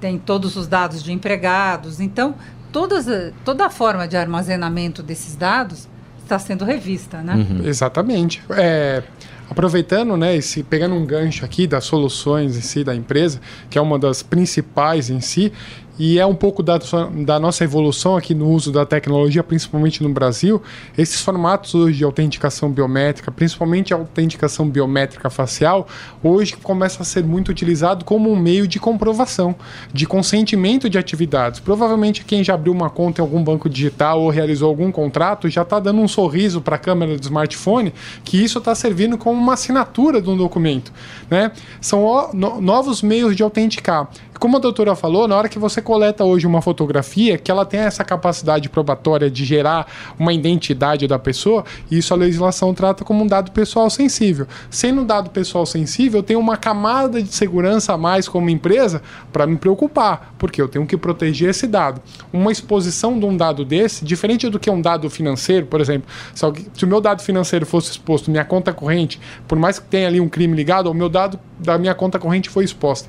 tem 0.00 0.18
todos 0.18 0.56
os 0.56 0.66
dados 0.66 1.02
de 1.02 1.12
empregados. 1.12 2.00
Então, 2.00 2.34
todas, 2.72 3.04
toda 3.44 3.66
a 3.66 3.70
forma 3.70 4.08
de 4.08 4.16
armazenamento 4.16 5.02
desses 5.02 5.36
dados 5.36 5.86
está 6.28 6.38
sendo 6.38 6.64
revista, 6.64 7.22
né? 7.22 7.34
Uhum. 7.34 7.66
Exatamente. 7.66 8.42
É, 8.50 9.02
aproveitando, 9.50 10.16
né, 10.16 10.36
esse, 10.36 10.62
pegando 10.62 10.94
um 10.94 11.06
gancho 11.06 11.44
aqui 11.44 11.66
das 11.66 11.84
soluções 11.84 12.56
em 12.56 12.60
si 12.60 12.84
da 12.84 12.94
empresa, 12.94 13.40
que 13.70 13.78
é 13.78 13.80
uma 13.80 13.98
das 13.98 14.22
principais 14.22 15.08
em 15.08 15.20
si, 15.20 15.52
e 15.98 16.18
é 16.18 16.24
um 16.24 16.34
pouco 16.34 16.62
da, 16.62 16.78
da, 17.24 17.40
nossa 17.40 17.64
evolução 17.64 18.16
aqui 18.16 18.34
no 18.34 18.48
uso 18.48 18.70
da 18.70 18.86
tecnologia, 18.86 19.42
principalmente 19.42 20.02
no 20.02 20.08
Brasil. 20.08 20.62
Esses 20.96 21.20
formatos 21.20 21.74
hoje 21.74 21.98
de 21.98 22.04
autenticação 22.04 22.70
biométrica, 22.70 23.32
principalmente 23.32 23.92
a 23.92 23.96
autenticação 23.96 24.68
biométrica 24.68 25.28
facial, 25.28 25.88
hoje 26.22 26.56
começa 26.56 27.02
a 27.02 27.04
ser 27.04 27.24
muito 27.24 27.48
utilizado 27.50 28.04
como 28.04 28.30
um 28.30 28.36
meio 28.36 28.68
de 28.68 28.78
comprovação, 28.78 29.56
de 29.92 30.06
consentimento 30.06 30.88
de 30.88 30.98
atividades. 30.98 31.58
Provavelmente 31.58 32.24
quem 32.24 32.44
já 32.44 32.54
abriu 32.54 32.72
uma 32.72 32.90
conta 32.90 33.20
em 33.20 33.24
algum 33.24 33.42
banco 33.42 33.68
digital 33.68 34.22
ou 34.22 34.30
realizou 34.30 34.68
algum 34.68 34.92
contrato 34.92 35.48
já 35.48 35.62
está 35.62 35.80
dando 35.80 36.00
um 36.00 36.08
sorriso 36.08 36.60
para 36.60 36.76
a 36.76 36.78
câmera 36.78 37.16
do 37.16 37.22
smartphone 37.22 37.92
que 38.24 38.42
isso 38.42 38.58
está 38.58 38.74
servindo 38.74 39.18
como 39.18 39.40
uma 39.40 39.54
assinatura 39.54 40.22
de 40.22 40.30
um 40.30 40.36
documento. 40.36 40.92
Né? 41.28 41.50
São 41.80 42.30
novos 42.60 43.02
meios 43.02 43.34
de 43.34 43.42
autenticar. 43.42 44.08
Como 44.38 44.56
a 44.56 44.60
doutora 44.60 44.94
falou, 44.94 45.26
na 45.26 45.36
hora 45.36 45.48
que 45.48 45.58
você 45.58 45.82
coleta 45.82 46.24
hoje 46.24 46.46
uma 46.46 46.62
fotografia, 46.62 47.36
que 47.36 47.50
ela 47.50 47.64
tem 47.64 47.80
essa 47.80 48.04
capacidade 48.04 48.68
probatória 48.68 49.28
de 49.28 49.44
gerar 49.44 49.90
uma 50.16 50.32
identidade 50.32 51.08
da 51.08 51.18
pessoa, 51.18 51.64
isso 51.90 52.14
a 52.14 52.16
legislação 52.16 52.72
trata 52.72 53.04
como 53.04 53.24
um 53.24 53.26
dado 53.26 53.50
pessoal 53.50 53.90
sensível. 53.90 54.46
Sendo 54.70 55.00
um 55.00 55.04
dado 55.04 55.30
pessoal 55.30 55.66
sensível, 55.66 56.20
eu 56.20 56.22
tenho 56.22 56.38
uma 56.38 56.56
camada 56.56 57.20
de 57.20 57.34
segurança 57.34 57.94
a 57.94 57.98
mais 57.98 58.28
como 58.28 58.48
empresa 58.48 59.02
para 59.32 59.44
me 59.44 59.56
preocupar, 59.56 60.34
porque 60.38 60.62
eu 60.62 60.68
tenho 60.68 60.86
que 60.86 60.96
proteger 60.96 61.50
esse 61.50 61.66
dado. 61.66 62.00
Uma 62.32 62.52
exposição 62.52 63.18
de 63.18 63.26
um 63.26 63.36
dado 63.36 63.64
desse, 63.64 64.04
diferente 64.04 64.48
do 64.48 64.60
que 64.60 64.70
um 64.70 64.80
dado 64.80 65.10
financeiro, 65.10 65.66
por 65.66 65.80
exemplo, 65.80 66.08
se, 66.32 66.44
alguém, 66.44 66.66
se 66.72 66.84
o 66.84 66.88
meu 66.88 67.00
dado 67.00 67.22
financeiro 67.22 67.66
fosse 67.66 67.90
exposto, 67.90 68.30
minha 68.30 68.44
conta 68.44 68.72
corrente, 68.72 69.20
por 69.48 69.58
mais 69.58 69.80
que 69.80 69.86
tenha 69.86 70.06
ali 70.06 70.20
um 70.20 70.28
crime 70.28 70.54
ligado, 70.54 70.88
o 70.88 70.94
meu 70.94 71.08
dado 71.08 71.40
da 71.58 71.76
minha 71.76 71.94
conta 71.94 72.20
corrente 72.20 72.48
foi 72.48 72.64
exposta. 72.64 73.08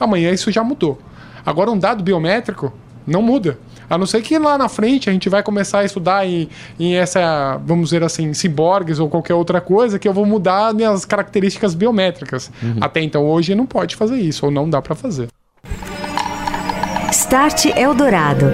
Amanhã 0.00 0.32
isso 0.32 0.50
já 0.50 0.64
mudou. 0.64 0.98
Agora, 1.44 1.70
um 1.70 1.78
dado 1.78 2.02
biométrico 2.02 2.72
não 3.06 3.22
muda. 3.22 3.58
A 3.88 3.98
não 3.98 4.06
ser 4.06 4.22
que 4.22 4.38
lá 4.38 4.56
na 4.56 4.68
frente 4.68 5.10
a 5.10 5.12
gente 5.12 5.28
vai 5.28 5.42
começar 5.42 5.80
a 5.80 5.84
estudar 5.84 6.24
em, 6.24 6.48
em 6.78 6.94
essa, 6.94 7.60
vamos 7.66 7.86
dizer 7.86 8.04
assim, 8.04 8.32
ciborgues 8.32 9.00
ou 9.00 9.08
qualquer 9.08 9.34
outra 9.34 9.60
coisa, 9.60 9.98
que 9.98 10.06
eu 10.06 10.12
vou 10.12 10.24
mudar 10.24 10.72
minhas 10.72 11.04
características 11.04 11.74
biométricas. 11.74 12.52
Uhum. 12.62 12.76
Até 12.80 13.00
então, 13.02 13.26
hoje 13.26 13.54
não 13.54 13.66
pode 13.66 13.96
fazer 13.96 14.20
isso, 14.20 14.46
ou 14.46 14.52
não 14.52 14.70
dá 14.70 14.80
para 14.80 14.94
fazer. 14.94 15.28
Start 17.10 17.66
Eldorado. 17.76 18.46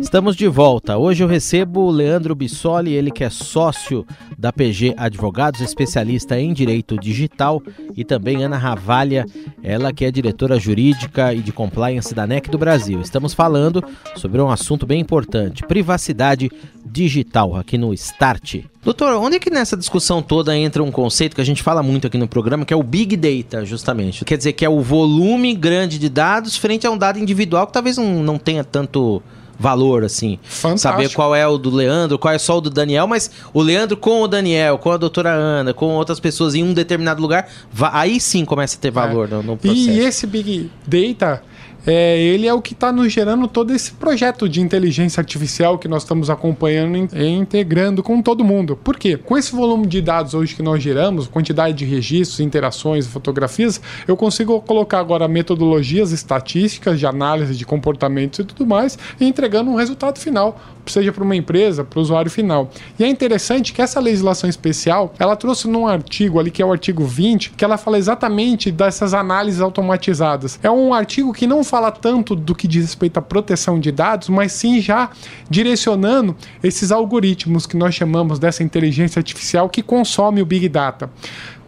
Estamos 0.00 0.36
de 0.36 0.46
volta. 0.48 0.96
Hoje 0.96 1.22
eu 1.22 1.28
recebo 1.28 1.80
o 1.80 1.90
Leandro 1.90 2.34
Bissoli, 2.34 2.92
ele 2.92 3.10
que 3.10 3.24
é 3.24 3.30
sócio 3.30 4.06
da 4.38 4.52
PG 4.52 4.94
Advogados, 4.96 5.60
especialista 5.60 6.38
em 6.38 6.52
direito 6.52 6.98
digital, 6.98 7.62
e 7.96 8.04
também 8.04 8.44
Ana 8.44 8.56
Ravalha, 8.56 9.26
ela 9.62 9.92
que 9.92 10.04
é 10.04 10.10
diretora 10.10 10.58
jurídica 10.58 11.34
e 11.34 11.40
de 11.40 11.52
compliance 11.52 12.14
da 12.14 12.26
NEC 12.26 12.48
do 12.50 12.58
Brasil. 12.58 13.00
Estamos 13.00 13.34
falando 13.34 13.82
sobre 14.16 14.40
um 14.40 14.50
assunto 14.50 14.86
bem 14.86 15.00
importante: 15.00 15.62
privacidade 15.66 16.50
digital 16.84 17.56
aqui 17.56 17.76
no 17.76 17.92
Start. 17.94 18.62
Doutor, 18.82 19.14
onde 19.14 19.36
é 19.36 19.38
que 19.38 19.50
nessa 19.50 19.76
discussão 19.76 20.22
toda 20.22 20.56
entra 20.56 20.82
um 20.82 20.90
conceito 20.90 21.34
que 21.34 21.40
a 21.40 21.44
gente 21.44 21.62
fala 21.62 21.82
muito 21.82 22.06
aqui 22.06 22.16
no 22.16 22.28
programa, 22.28 22.64
que 22.64 22.72
é 22.72 22.76
o 22.76 22.82
Big 22.82 23.16
Data, 23.16 23.64
justamente? 23.64 24.24
Quer 24.24 24.38
dizer, 24.38 24.52
que 24.52 24.64
é 24.64 24.68
o 24.68 24.80
volume 24.80 25.54
grande 25.54 25.98
de 25.98 26.08
dados 26.08 26.56
frente 26.56 26.86
a 26.86 26.90
um 26.90 26.96
dado 26.96 27.18
individual 27.18 27.66
que 27.66 27.72
talvez 27.72 27.96
não, 27.96 28.22
não 28.22 28.38
tenha 28.38 28.62
tanto 28.62 29.22
valor, 29.58 30.04
assim. 30.04 30.38
Fantástico. 30.44 30.78
Saber 30.78 31.12
qual 31.12 31.34
é 31.34 31.46
o 31.46 31.58
do 31.58 31.70
Leandro, 31.70 32.18
qual 32.18 32.32
é 32.32 32.38
só 32.38 32.58
o 32.58 32.60
do 32.60 32.70
Daniel, 32.70 33.06
mas 33.08 33.30
o 33.52 33.60
Leandro 33.60 33.96
com 33.96 34.22
o 34.22 34.28
Daniel, 34.28 34.78
com 34.78 34.92
a 34.92 34.96
doutora 34.96 35.30
Ana, 35.30 35.74
com 35.74 35.86
outras 35.96 36.20
pessoas 36.20 36.54
em 36.54 36.62
um 36.62 36.72
determinado 36.72 37.20
lugar, 37.20 37.48
aí 37.92 38.20
sim 38.20 38.44
começa 38.44 38.76
a 38.76 38.80
ter 38.80 38.92
valor 38.92 39.26
é. 39.26 39.34
no, 39.34 39.42
no 39.42 39.56
processo. 39.56 39.90
E 39.90 39.98
esse 39.98 40.26
Big 40.26 40.70
Data 40.86 41.42
é, 41.86 42.18
ele 42.18 42.46
é 42.46 42.52
o 42.52 42.60
que 42.60 42.72
está 42.72 42.92
nos 42.92 43.12
gerando 43.12 43.48
todo 43.48 43.72
esse 43.72 43.92
projeto 43.92 44.48
de 44.48 44.60
inteligência 44.60 45.20
artificial 45.20 45.78
que 45.78 45.88
nós 45.88 46.02
estamos 46.02 46.28
acompanhando 46.28 47.08
e 47.14 47.26
integrando 47.26 48.02
com 48.02 48.20
todo 48.20 48.44
mundo. 48.44 48.76
Por 48.76 48.98
quê? 48.98 49.16
Com 49.16 49.36
esse 49.36 49.52
volume 49.54 49.86
de 49.86 50.00
dados 50.00 50.34
hoje 50.34 50.54
que 50.54 50.62
nós 50.62 50.82
geramos, 50.82 51.26
quantidade 51.26 51.76
de 51.76 51.84
registros, 51.84 52.40
interações, 52.40 53.06
fotografias, 53.06 53.80
eu 54.06 54.16
consigo 54.16 54.60
colocar 54.60 54.98
agora 54.98 55.26
metodologias 55.28 56.12
estatísticas 56.12 56.98
de 56.98 57.06
análise 57.06 57.54
de 57.54 57.64
comportamentos 57.64 58.38
e 58.38 58.44
tudo 58.44 58.66
mais, 58.66 58.98
e 59.20 59.26
entregando 59.26 59.70
um 59.70 59.74
resultado 59.74 60.18
final, 60.18 60.60
seja 60.90 61.12
para 61.12 61.24
uma 61.24 61.36
empresa, 61.36 61.84
para 61.84 61.98
o 61.98 62.02
usuário 62.02 62.30
final. 62.30 62.70
E 62.98 63.04
é 63.04 63.08
interessante 63.08 63.72
que 63.72 63.82
essa 63.82 64.00
legislação 64.00 64.48
especial, 64.48 65.14
ela 65.18 65.36
trouxe 65.36 65.68
num 65.68 65.86
artigo 65.86 66.38
ali, 66.38 66.50
que 66.50 66.62
é 66.62 66.66
o 66.66 66.72
artigo 66.72 67.04
20, 67.04 67.50
que 67.50 67.64
ela 67.64 67.76
fala 67.76 67.98
exatamente 67.98 68.70
dessas 68.70 69.14
análises 69.14 69.60
automatizadas. 69.60 70.58
É 70.62 70.70
um 70.70 70.92
artigo 70.92 71.32
que 71.32 71.46
não 71.46 71.62
fala 71.62 71.90
tanto 71.90 72.34
do 72.34 72.54
que 72.54 72.68
diz 72.68 72.84
respeito 72.84 73.18
à 73.18 73.22
proteção 73.22 73.78
de 73.78 73.92
dados, 73.92 74.28
mas 74.28 74.52
sim 74.52 74.80
já 74.80 75.10
direcionando 75.48 76.36
esses 76.62 76.92
algoritmos 76.92 77.66
que 77.66 77.76
nós 77.76 77.94
chamamos 77.94 78.38
dessa 78.38 78.62
inteligência 78.62 79.20
artificial 79.20 79.68
que 79.68 79.82
consome 79.82 80.42
o 80.42 80.46
Big 80.46 80.68
Data. 80.68 81.10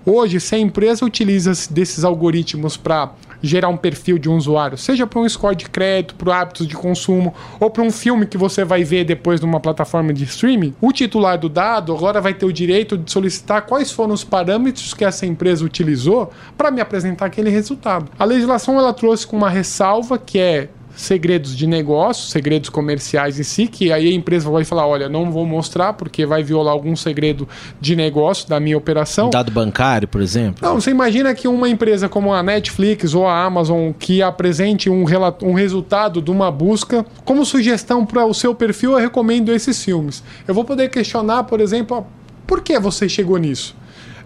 Hoje, 0.04 0.40
se 0.40 0.54
a 0.54 0.58
empresa 0.58 1.04
utiliza 1.04 1.52
desses 1.70 2.04
algoritmos 2.04 2.76
para 2.76 3.12
gerar 3.42 3.68
um 3.68 3.76
perfil 3.76 4.18
de 4.18 4.28
um 4.28 4.36
usuário, 4.36 4.76
seja 4.76 5.06
para 5.06 5.20
um 5.20 5.28
score 5.28 5.56
de 5.56 5.68
crédito, 5.68 6.14
para 6.14 6.40
hábitos 6.40 6.66
de 6.66 6.74
consumo 6.74 7.34
ou 7.58 7.70
para 7.70 7.82
um 7.82 7.90
filme 7.90 8.26
que 8.26 8.38
você 8.38 8.64
vai 8.64 8.84
ver 8.84 9.04
depois 9.04 9.40
numa 9.40 9.60
plataforma 9.60 10.12
de 10.12 10.24
streaming, 10.24 10.74
o 10.80 10.92
titular 10.92 11.38
do 11.38 11.48
dado 11.48 11.94
agora 11.94 12.20
vai 12.20 12.34
ter 12.34 12.46
o 12.46 12.52
direito 12.52 12.96
de 12.96 13.10
solicitar 13.10 13.62
quais 13.62 13.90
foram 13.90 14.14
os 14.14 14.24
parâmetros 14.24 14.94
que 14.94 15.04
essa 15.04 15.26
empresa 15.26 15.64
utilizou 15.64 16.30
para 16.56 16.70
me 16.70 16.80
apresentar 16.80 17.26
aquele 17.26 17.50
resultado. 17.50 18.10
A 18.18 18.24
legislação 18.24 18.78
ela 18.78 18.92
trouxe 18.92 19.26
com 19.26 19.36
uma 19.36 19.50
ressalva 19.50 20.18
que 20.18 20.38
é 20.38 20.68
segredos 20.96 21.56
de 21.56 21.66
negócio, 21.66 22.28
segredos 22.28 22.68
comerciais 22.68 23.38
em 23.38 23.42
si, 23.42 23.66
que 23.66 23.92
aí 23.92 24.08
a 24.08 24.12
empresa 24.12 24.50
vai 24.50 24.64
falar, 24.64 24.86
olha, 24.86 25.08
não 25.08 25.30
vou 25.30 25.46
mostrar 25.46 25.92
porque 25.92 26.26
vai 26.26 26.42
violar 26.42 26.72
algum 26.72 26.94
segredo 26.96 27.48
de 27.80 27.96
negócio 27.96 28.48
da 28.48 28.60
minha 28.60 28.76
operação. 28.76 29.30
Dado 29.30 29.50
bancário, 29.50 30.08
por 30.08 30.20
exemplo? 30.20 30.56
Não, 30.62 30.80
você 30.80 30.90
imagina 30.90 31.34
que 31.34 31.48
uma 31.48 31.68
empresa 31.68 32.08
como 32.08 32.32
a 32.32 32.42
Netflix 32.42 33.14
ou 33.14 33.26
a 33.26 33.44
Amazon 33.44 33.92
que 33.92 34.22
apresente 34.22 34.90
um, 34.90 35.04
um 35.42 35.54
resultado 35.54 36.20
de 36.20 36.30
uma 36.30 36.50
busca, 36.50 37.04
como 37.24 37.44
sugestão 37.44 38.04
para 38.04 38.24
o 38.24 38.34
seu 38.34 38.54
perfil, 38.54 38.92
eu 38.92 38.98
recomendo 38.98 39.52
esses 39.52 39.82
filmes. 39.82 40.22
Eu 40.46 40.54
vou 40.54 40.64
poder 40.64 40.88
questionar, 40.90 41.44
por 41.44 41.60
exemplo, 41.60 42.06
por 42.46 42.62
que 42.62 42.78
você 42.78 43.08
chegou 43.08 43.36
nisso? 43.38 43.76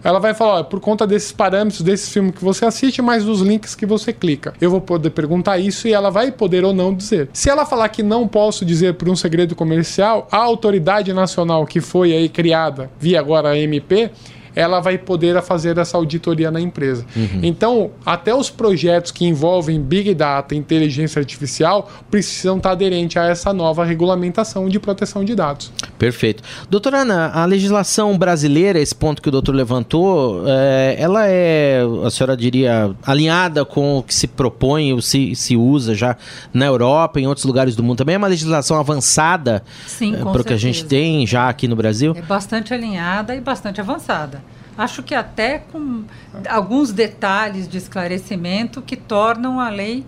Ela 0.05 0.19
vai 0.19 0.35
falar, 0.35 0.59
ó, 0.59 0.63
por 0.63 0.79
conta 0.79 1.07
desses 1.07 1.31
parâmetros, 1.31 1.81
desse 1.81 2.11
filme 2.11 2.31
que 2.31 2.43
você 2.43 2.63
assiste, 2.63 3.01
mais 3.01 3.23
dos 3.23 3.41
links 3.41 3.73
que 3.73 3.87
você 3.87 4.13
clica. 4.13 4.53
Eu 4.61 4.69
vou 4.69 4.79
poder 4.79 5.09
perguntar 5.09 5.57
isso 5.57 5.87
e 5.87 5.93
ela 5.93 6.11
vai 6.11 6.31
poder 6.31 6.63
ou 6.63 6.71
não 6.71 6.93
dizer. 6.93 7.27
Se 7.33 7.49
ela 7.49 7.65
falar 7.65 7.89
que 7.89 8.03
não 8.03 8.27
posso 8.27 8.63
dizer 8.63 8.93
por 8.93 9.09
um 9.09 9.15
segredo 9.15 9.55
comercial, 9.55 10.27
a 10.31 10.37
autoridade 10.37 11.11
nacional 11.11 11.65
que 11.65 11.81
foi 11.81 12.13
aí 12.13 12.29
criada 12.29 12.91
via 12.99 13.19
agora 13.19 13.49
a 13.49 13.57
MP, 13.57 14.11
ela 14.55 14.79
vai 14.79 14.97
poder 14.97 15.41
fazer 15.41 15.77
essa 15.77 15.97
auditoria 15.97 16.49
na 16.49 16.61
empresa. 16.61 17.05
Uhum. 17.15 17.39
Então, 17.43 17.91
até 18.05 18.33
os 18.33 18.49
projetos 18.49 19.11
que 19.11 19.25
envolvem 19.25 19.81
Big 19.81 20.13
Data, 20.13 20.55
inteligência 20.55 21.19
artificial, 21.19 21.89
precisam 22.09 22.57
estar 22.57 22.71
aderentes 22.71 23.17
a 23.17 23.25
essa 23.25 23.53
nova 23.53 23.83
regulamentação 23.83 24.69
de 24.69 24.79
proteção 24.79 25.23
de 25.23 25.35
dados. 25.35 25.71
Perfeito. 25.97 26.43
Doutora 26.69 26.99
Ana, 26.99 27.31
a 27.33 27.45
legislação 27.45 28.17
brasileira, 28.17 28.79
esse 28.79 28.95
ponto 28.95 29.21
que 29.21 29.29
o 29.29 29.31
doutor 29.31 29.53
levantou, 29.53 30.43
é, 30.47 30.95
ela 30.97 31.27
é, 31.27 31.81
a 32.05 32.09
senhora 32.09 32.37
diria, 32.37 32.95
alinhada 33.05 33.65
com 33.65 33.97
o 33.97 34.03
que 34.03 34.13
se 34.13 34.27
propõe 34.27 34.93
ou 34.93 35.01
se, 35.01 35.35
se 35.35 35.55
usa 35.57 35.95
já 35.95 36.15
na 36.53 36.65
Europa, 36.65 37.19
em 37.19 37.27
outros 37.27 37.45
lugares 37.45 37.75
do 37.75 37.83
mundo 37.83 37.97
também? 37.97 38.15
É 38.15 38.17
uma 38.17 38.27
legislação 38.27 38.79
avançada 38.79 39.63
Sim, 39.85 40.13
para 40.13 40.41
o 40.41 40.43
que 40.43 40.53
a 40.53 40.57
gente 40.57 40.85
tem 40.85 41.25
já 41.25 41.49
aqui 41.49 41.67
no 41.67 41.75
Brasil? 41.75 42.13
É 42.15 42.21
bastante 42.21 42.73
alinhada 42.73 43.35
e 43.35 43.41
bastante 43.41 43.81
avançada. 43.81 44.41
Acho 44.77 45.01
que 45.01 45.15
até 45.15 45.59
com 45.59 46.03
alguns 46.49 46.91
detalhes 46.91 47.67
de 47.67 47.77
esclarecimento 47.77 48.81
que 48.81 48.95
tornam 48.95 49.59
a 49.59 49.69
lei 49.69 50.05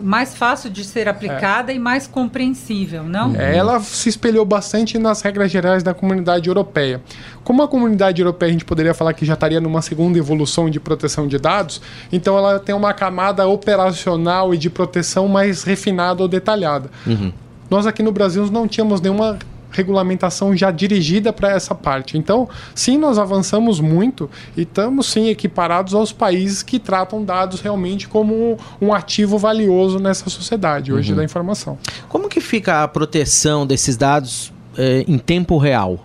mais 0.00 0.36
fácil 0.36 0.68
de 0.68 0.84
ser 0.84 1.08
aplicada 1.08 1.72
é. 1.72 1.76
e 1.76 1.78
mais 1.78 2.06
compreensível, 2.06 3.04
não? 3.04 3.34
É, 3.34 3.56
ela 3.56 3.80
se 3.80 4.08
espelhou 4.08 4.44
bastante 4.44 4.98
nas 4.98 5.22
regras 5.22 5.50
gerais 5.50 5.82
da 5.82 5.94
comunidade 5.94 6.48
europeia. 6.48 7.00
Como 7.42 7.62
a 7.62 7.68
comunidade 7.68 8.20
europeia 8.20 8.50
a 8.50 8.52
gente 8.52 8.64
poderia 8.64 8.92
falar 8.92 9.14
que 9.14 9.24
já 9.24 9.34
estaria 9.34 9.60
numa 9.60 9.80
segunda 9.80 10.18
evolução 10.18 10.68
de 10.68 10.78
proteção 10.78 11.26
de 11.26 11.38
dados, 11.38 11.80
então 12.12 12.36
ela 12.36 12.58
tem 12.58 12.74
uma 12.74 12.92
camada 12.92 13.46
operacional 13.46 14.52
e 14.52 14.58
de 14.58 14.68
proteção 14.68 15.26
mais 15.28 15.62
refinada 15.62 16.22
ou 16.22 16.28
detalhada. 16.28 16.90
Uhum. 17.06 17.32
Nós 17.70 17.86
aqui 17.86 18.02
no 18.02 18.12
Brasil 18.12 18.46
não 18.50 18.68
tínhamos 18.68 19.00
nenhuma 19.00 19.38
regulamentação 19.70 20.56
já 20.56 20.70
dirigida 20.70 21.32
para 21.32 21.50
essa 21.50 21.74
parte. 21.74 22.16
Então, 22.16 22.48
sim, 22.74 22.98
nós 22.98 23.18
avançamos 23.18 23.80
muito 23.80 24.30
e 24.56 24.62
estamos 24.62 25.06
sim 25.06 25.28
equiparados 25.28 25.94
aos 25.94 26.12
países 26.12 26.62
que 26.62 26.78
tratam 26.78 27.24
dados 27.24 27.60
realmente 27.60 28.08
como 28.08 28.58
um 28.80 28.92
ativo 28.92 29.38
valioso 29.38 29.98
nessa 29.98 30.28
sociedade 30.30 30.92
hoje 30.92 31.10
uhum. 31.10 31.18
da 31.18 31.24
informação. 31.24 31.78
Como 32.08 32.28
que 32.28 32.40
fica 32.40 32.82
a 32.82 32.88
proteção 32.88 33.66
desses 33.66 33.96
dados 33.96 34.52
eh, 34.76 35.04
em 35.06 35.18
tempo 35.18 35.58
real? 35.58 36.04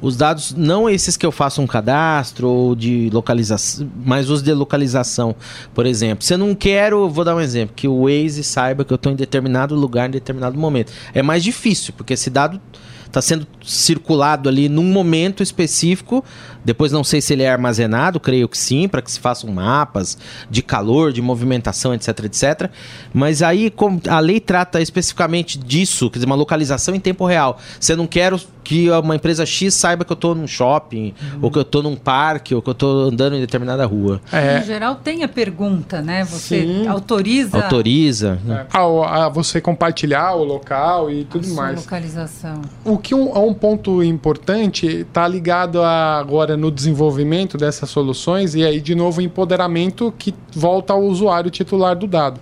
os 0.00 0.16
dados, 0.16 0.54
não 0.54 0.88
esses 0.88 1.16
que 1.16 1.26
eu 1.26 1.32
faço 1.32 1.60
um 1.60 1.66
cadastro 1.66 2.48
ou 2.48 2.74
de 2.74 3.10
localização, 3.12 3.88
mas 4.04 4.30
os 4.30 4.42
de 4.42 4.52
localização, 4.54 5.34
por 5.74 5.86
exemplo. 5.86 6.24
Se 6.24 6.34
eu 6.34 6.38
não 6.38 6.54
quero, 6.54 7.08
vou 7.08 7.24
dar 7.24 7.34
um 7.34 7.40
exemplo, 7.40 7.74
que 7.74 7.88
o 7.88 8.04
Waze 8.04 8.44
saiba 8.44 8.84
que 8.84 8.92
eu 8.92 8.96
estou 8.96 9.12
em 9.12 9.16
determinado 9.16 9.74
lugar 9.74 10.08
em 10.08 10.12
determinado 10.12 10.56
momento. 10.56 10.92
É 11.12 11.22
mais 11.22 11.42
difícil, 11.42 11.92
porque 11.96 12.14
esse 12.14 12.30
dado 12.30 12.60
está 13.08 13.20
sendo 13.20 13.46
circulado 13.64 14.48
ali 14.48 14.68
num 14.68 14.84
momento 14.84 15.42
específico. 15.42 16.24
Depois 16.68 16.92
não 16.92 17.02
sei 17.02 17.22
se 17.22 17.32
ele 17.32 17.44
é 17.44 17.48
armazenado, 17.48 18.20
creio 18.20 18.46
que 18.46 18.58
sim, 18.58 18.86
para 18.86 19.00
que 19.00 19.10
se 19.10 19.18
façam 19.18 19.48
mapas 19.50 20.18
de 20.50 20.60
calor, 20.60 21.14
de 21.14 21.22
movimentação, 21.22 21.94
etc, 21.94 22.24
etc. 22.24 22.70
Mas 23.10 23.42
aí 23.42 23.72
a 24.06 24.20
lei 24.20 24.38
trata 24.38 24.78
especificamente 24.78 25.58
disso, 25.58 26.10
quer 26.10 26.18
dizer, 26.18 26.26
uma 26.26 26.34
localização 26.34 26.94
em 26.94 27.00
tempo 27.00 27.24
real. 27.24 27.58
Você 27.80 27.96
não 27.96 28.06
quer 28.06 28.34
que 28.68 28.90
uma 28.90 29.16
empresa 29.16 29.46
X 29.46 29.72
saiba 29.72 30.04
que 30.04 30.12
eu 30.12 30.14
estou 30.14 30.34
num 30.34 30.46
shopping, 30.46 31.14
uhum. 31.22 31.38
ou 31.40 31.50
que 31.50 31.56
eu 31.56 31.62
estou 31.62 31.82
num 31.82 31.96
parque, 31.96 32.54
ou 32.54 32.60
que 32.60 32.68
eu 32.68 32.72
estou 32.72 33.08
andando 33.08 33.34
em 33.34 33.40
determinada 33.40 33.86
rua. 33.86 34.20
É. 34.30 34.58
Em 34.58 34.64
geral 34.64 34.96
tem 34.96 35.24
a 35.24 35.28
pergunta, 35.28 36.02
né? 36.02 36.22
Você 36.24 36.60
Sim. 36.60 36.86
autoriza. 36.86 37.64
Autoriza. 37.64 38.38
É. 38.46 38.66
A, 38.70 39.24
a, 39.24 39.28
você 39.30 39.58
compartilhar 39.58 40.34
o 40.34 40.44
local 40.44 41.10
e 41.10 41.24
tudo 41.24 41.50
a 41.50 41.54
mais. 41.54 41.76
localização. 41.76 42.60
O 42.84 42.98
que 42.98 43.14
um, 43.14 43.34
é 43.34 43.38
um 43.38 43.54
ponto 43.54 44.04
importante 44.04 44.86
está 44.86 45.26
ligado 45.26 45.80
a, 45.80 46.18
agora 46.18 46.57
no 46.58 46.70
desenvolvimento 46.70 47.56
dessas 47.56 47.88
soluções 47.88 48.54
e 48.54 48.64
aí 48.64 48.80
de 48.80 48.94
novo 48.94 49.22
empoderamento 49.22 50.12
que 50.18 50.34
volta 50.52 50.92
ao 50.92 51.02
usuário 51.02 51.50
titular 51.50 51.96
do 51.96 52.06
dado. 52.06 52.40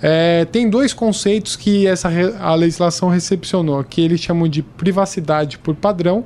É, 0.00 0.44
tem 0.44 0.70
dois 0.70 0.92
conceitos 0.92 1.56
que 1.56 1.86
essa 1.86 2.08
a 2.40 2.54
legislação 2.54 3.08
recepcionou, 3.08 3.82
que 3.82 4.00
eles 4.00 4.20
chamam 4.20 4.46
de 4.46 4.62
privacidade 4.62 5.58
por 5.58 5.74
padrão 5.74 6.24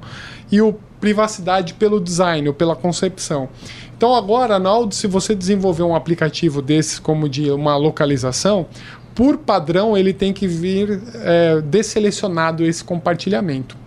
e 0.51 0.61
o 0.61 0.75
privacidade 1.01 1.75
pelo 1.75 1.99
design 1.99 2.47
ou 2.49 2.55
pela 2.55 2.77
concepção. 2.77 3.49
Então 3.97 4.15
agora, 4.15 4.59
Naldo, 4.59 4.95
se 4.95 5.07
você 5.07 5.35
desenvolver 5.35 5.83
um 5.83 5.95
aplicativo 5.95 6.61
desse 6.61 7.01
como 7.01 7.29
de 7.29 7.51
uma 7.51 7.77
localização, 7.77 8.67
por 9.15 9.39
padrão 9.39 9.97
ele 9.97 10.13
tem 10.13 10.33
que 10.33 10.47
vir 10.47 11.01
é, 11.15 11.61
desselecionado 11.61 12.65
esse 12.65 12.85
compartilhamento. 12.85 13.82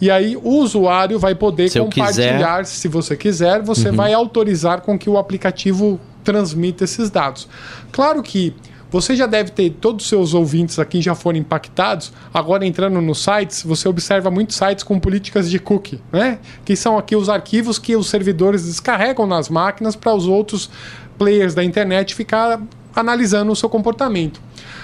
E 0.00 0.10
aí 0.10 0.36
o 0.36 0.58
usuário 0.58 1.18
vai 1.18 1.34
poder 1.34 1.68
se 1.68 1.78
compartilhar, 1.78 2.64
se 2.66 2.88
você 2.88 3.16
quiser, 3.16 3.62
você 3.62 3.90
uhum. 3.90 3.96
vai 3.96 4.12
autorizar 4.12 4.80
com 4.80 4.98
que 4.98 5.08
o 5.08 5.16
aplicativo 5.16 6.00
transmita 6.22 6.84
esses 6.84 7.10
dados. 7.10 7.48
Claro 7.92 8.22
que 8.22 8.54
você 8.94 9.16
já 9.16 9.26
deve 9.26 9.50
ter, 9.50 9.70
todos 9.70 10.04
os 10.04 10.08
seus 10.08 10.34
ouvintes 10.34 10.78
aqui 10.78 11.02
já 11.02 11.16
foram 11.16 11.38
impactados. 11.38 12.12
Agora, 12.32 12.64
entrando 12.64 13.00
nos 13.00 13.24
sites, 13.24 13.64
você 13.64 13.88
observa 13.88 14.30
muitos 14.30 14.56
sites 14.56 14.84
com 14.84 15.00
políticas 15.00 15.50
de 15.50 15.58
cookie, 15.58 16.00
né? 16.12 16.38
Que 16.64 16.76
são 16.76 16.96
aqui 16.96 17.16
os 17.16 17.28
arquivos 17.28 17.76
que 17.76 17.96
os 17.96 18.08
servidores 18.08 18.66
descarregam 18.66 19.26
nas 19.26 19.48
máquinas 19.48 19.96
para 19.96 20.14
os 20.14 20.28
outros 20.28 20.70
players 21.18 21.54
da 21.54 21.64
internet 21.64 22.14
ficar 22.14 22.60
analisando 22.94 23.50
o 23.50 23.56
seu 23.56 23.68
comportamento. 23.68 24.40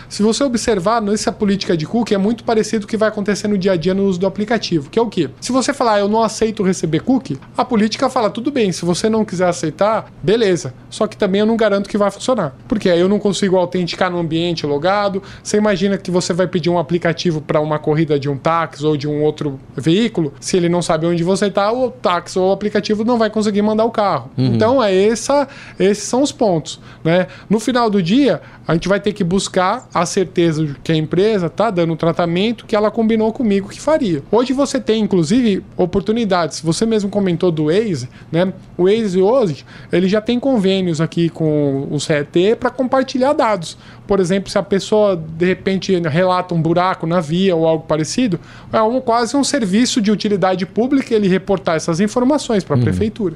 Se 0.09 0.23
você 0.23 0.43
observar, 0.43 1.01
nessa 1.01 1.31
política 1.31 1.77
de 1.77 1.87
cookie 1.87 2.15
é 2.15 2.19
muito 2.19 2.43
parecido 2.43 2.85
com 2.85 2.89
o 2.89 2.91
que 2.91 2.97
vai 2.97 3.09
acontecer 3.09 3.47
no 3.47 3.57
dia 3.57 3.73
a 3.73 3.77
dia 3.77 3.95
no 3.95 4.05
uso 4.05 4.19
do 4.19 4.27
aplicativo, 4.27 4.91
que 4.91 4.99
é 4.99 5.03
o 5.03 5.07
quê? 5.07 5.31
Se 5.41 5.53
você 5.53 5.73
falar, 5.73 6.01
eu 6.01 6.09
não 6.09 6.23
aceito 6.23 6.63
receber 6.63 7.01
cookie, 7.01 7.39
a 7.57 7.65
política 7.65 8.11
fala, 8.11 8.29
tudo 8.29 8.51
bem, 8.51 8.73
se 8.73 8.85
você 8.85 9.09
não 9.09 9.25
quiser 9.25 9.49
aceitar, 9.49 10.11
beleza. 10.23 10.75
Só 10.89 11.07
que 11.07 11.17
também 11.17 11.41
eu 11.41 11.47
não 11.47 11.57
garanto 11.57 11.89
que 11.89 11.97
vai 11.97 12.11
funcionar. 12.11 12.57
Porque 12.67 12.91
aí 12.91 12.99
eu 12.99 13.09
não 13.09 13.21
consigo 13.21 13.57
autenticar 13.57 14.11
no 14.11 14.19
ambiente 14.19 14.67
logado. 14.67 15.23
Você 15.43 15.57
imagina 15.57 15.97
que 15.97 16.11
você 16.11 16.33
vai 16.33 16.49
pedir 16.49 16.71
um 16.71 16.79
aplicativo 16.79 17.41
para 17.41 17.61
uma 17.61 17.79
corrida 17.79 18.19
de 18.19 18.29
um 18.29 18.37
táxi 18.37 18.85
ou 18.85 18.97
de 18.97 19.07
um 19.07 19.23
outro 19.23 19.61
veículo, 19.77 20.35
se 20.41 20.57
ele 20.57 20.69
não 20.69 20.83
sabe 20.83 21.07
onde 21.07 21.23
você 21.23 21.47
está, 21.47 21.73
o 21.73 21.91
táxi 21.91 22.39
ou 22.39 22.51
o 22.51 22.53
aplicativo 22.53 23.05
não 23.05 23.17
vai 23.17 23.31
conseguir 23.31 23.63
mandar 23.63 23.85
o 23.85 23.91
carro. 23.91 24.31
Uhum. 24.37 24.47
Então, 24.47 24.83
é 24.83 24.93
essa, 24.93 25.47
esses 25.79 26.05
são 26.05 26.23
os 26.23 26.33
pontos. 26.33 26.81
Né? 27.05 27.29
No 27.49 27.61
final 27.61 27.89
do 27.89 28.03
dia, 28.03 28.41
a 28.71 28.75
gente 28.75 28.89
vai 28.89 29.01
ter 29.01 29.13
que 29.13 29.25
buscar 29.25 29.89
a 29.93 30.07
certeza 30.07 30.65
de 30.65 30.75
que 30.75 30.93
a 30.93 30.95
empresa 30.95 31.47
está 31.47 31.73
dando 31.73 31.93
o 31.93 31.97
tratamento 31.97 32.65
que 32.67 32.77
ela 32.77 32.89
combinou 32.89 33.33
comigo 33.33 33.69
que 33.69 33.81
faria. 33.81 34.23
Hoje 34.31 34.53
você 34.53 34.79
tem, 34.79 35.03
inclusive, 35.03 35.65
oportunidades. 35.77 36.61
Você 36.61 36.87
mesmo 36.87 37.11
comentou 37.11 37.51
do 37.51 37.65
Waze, 37.65 38.09
né? 38.31 38.53
O 38.79 38.85
Waze 38.85 39.21
hoje, 39.21 39.67
ele 39.91 40.09
já 40.09 40.21
tem 40.21 40.39
convênios 40.39 41.01
aqui 41.01 41.29
com 41.29 41.89
o 41.91 41.99
CET 41.99 42.55
para 42.61 42.71
compartilhar 42.71 43.33
dados. 43.33 43.77
Por 44.07 44.21
exemplo, 44.21 44.49
se 44.51 44.59
a 44.59 44.63
pessoa 44.63 45.17
de 45.17 45.47
repente 45.47 45.97
relata 46.01 46.55
um 46.55 46.63
buraco 46.63 47.07
na 47.07 47.21
via 47.21 47.55
ou 47.57 47.67
algo 47.67 47.85
parecido, 47.87 48.39
é 48.73 48.81
um, 48.83 49.01
quase 49.01 49.37
um 49.37 49.43
serviço 49.43 50.01
de 50.01 50.13
utilidade 50.13 50.65
pública 50.65 51.15
ele 51.15 51.27
reportar 51.27 51.75
essas 51.75 51.99
informações 51.99 52.63
para 52.63 52.75
a 52.75 52.79
uhum. 52.79 52.85
prefeitura. 52.85 53.35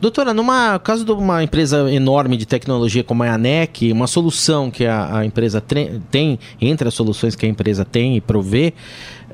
Doutora, 0.00 0.34
numa 0.34 0.78
caso 0.78 1.04
de 1.04 1.12
uma 1.12 1.42
empresa 1.42 1.90
enorme 1.90 2.36
de 2.36 2.44
tecnologia 2.46 3.02
como 3.02 3.22
a 3.22 3.32
ANEC, 3.32 3.92
uma 3.92 4.06
solução 4.06 4.70
que 4.74 4.84
a, 4.84 5.18
a 5.18 5.24
empresa 5.24 5.60
tem, 5.60 6.38
entre 6.60 6.88
as 6.88 6.94
soluções 6.94 7.36
que 7.36 7.46
a 7.46 7.48
empresa 7.48 7.84
tem 7.84 8.16
e 8.16 8.20
provê, 8.20 8.74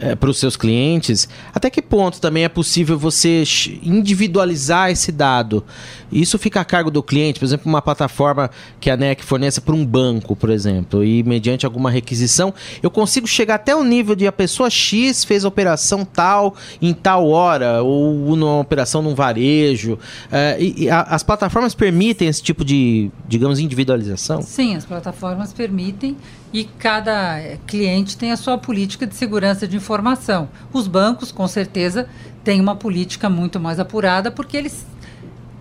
é, 0.01 0.15
para 0.15 0.31
os 0.31 0.39
seus 0.39 0.57
clientes, 0.57 1.29
até 1.55 1.71
que 1.71 1.83
ponto 1.83 2.21
também 2.21 2.45
é 2.45 2.49
possível 2.49 2.99
você 2.99 3.45
individualizar 3.83 4.91
esse 4.91 5.13
dado? 5.13 5.65
Isso 6.11 6.39
fica 6.39 6.61
a 6.61 6.65
cargo 6.65 6.91
do 6.91 7.03
cliente, 7.03 7.39
por 7.39 7.45
exemplo, 7.45 7.69
uma 7.69 7.83
plataforma 7.83 8.51
que 8.81 8.91
a 8.91 8.97
NEC 8.97 9.23
forneça 9.23 9.61
para 9.61 9.75
um 9.75 9.85
banco, 9.85 10.35
por 10.35 10.51
exemplo, 10.51 11.05
e 11.05 11.23
mediante 11.23 11.65
alguma 11.65 11.91
requisição, 11.91 12.53
eu 12.83 12.91
consigo 12.91 13.27
chegar 13.27 13.57
até 13.57 13.77
o 13.77 13.85
nível 13.85 14.17
de 14.17 14.27
a 14.27 14.33
pessoa 14.33 14.71
X 14.71 15.25
fez 15.25 15.45
a 15.45 15.49
operação 15.49 16.05
tal 16.05 16.57
em 16.81 16.93
tal 16.93 17.29
hora, 17.29 17.83
ou 17.83 18.37
numa 18.37 18.59
operação 18.59 19.03
num 19.03 19.15
varejo. 19.15 19.99
É, 20.33 20.57
e, 20.59 20.85
e 20.85 20.91
a, 20.91 21.03
as 21.03 21.23
plataformas 21.23 21.75
permitem 21.75 22.29
esse 22.29 22.43
tipo 22.43 22.65
de, 22.65 23.11
digamos, 23.29 23.59
individualização? 23.59 24.43
Sim, 24.43 24.77
as 24.77 24.85
plataformas 24.85 25.53
permitem 25.53 26.17
e 26.53 26.65
cada 26.65 27.57
cliente 27.67 28.17
tem 28.17 28.33
a 28.33 28.37
sua 28.37 28.59
política 28.59 29.07
de 29.07 29.15
segurança 29.15 29.69
de 29.69 29.77
informação. 29.77 30.49
Os 30.73 30.89
bancos, 30.89 31.31
com 31.31 31.47
certeza, 31.47 32.09
têm 32.43 32.61
uma 32.61 32.75
política 32.75 33.29
muito 33.29 33.61
mais 33.61 33.79
apurada 33.79 34.31
porque 34.31 34.57
eles 34.57 34.85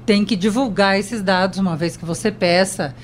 têm 0.06 0.26
que 0.26 0.36
divulgar 0.36 0.98
esses 0.98 1.22
dados 1.22 1.60
uma 1.60 1.76
vez 1.76 1.96
que 1.96 2.06
você 2.06 2.32
peça. 2.32 2.96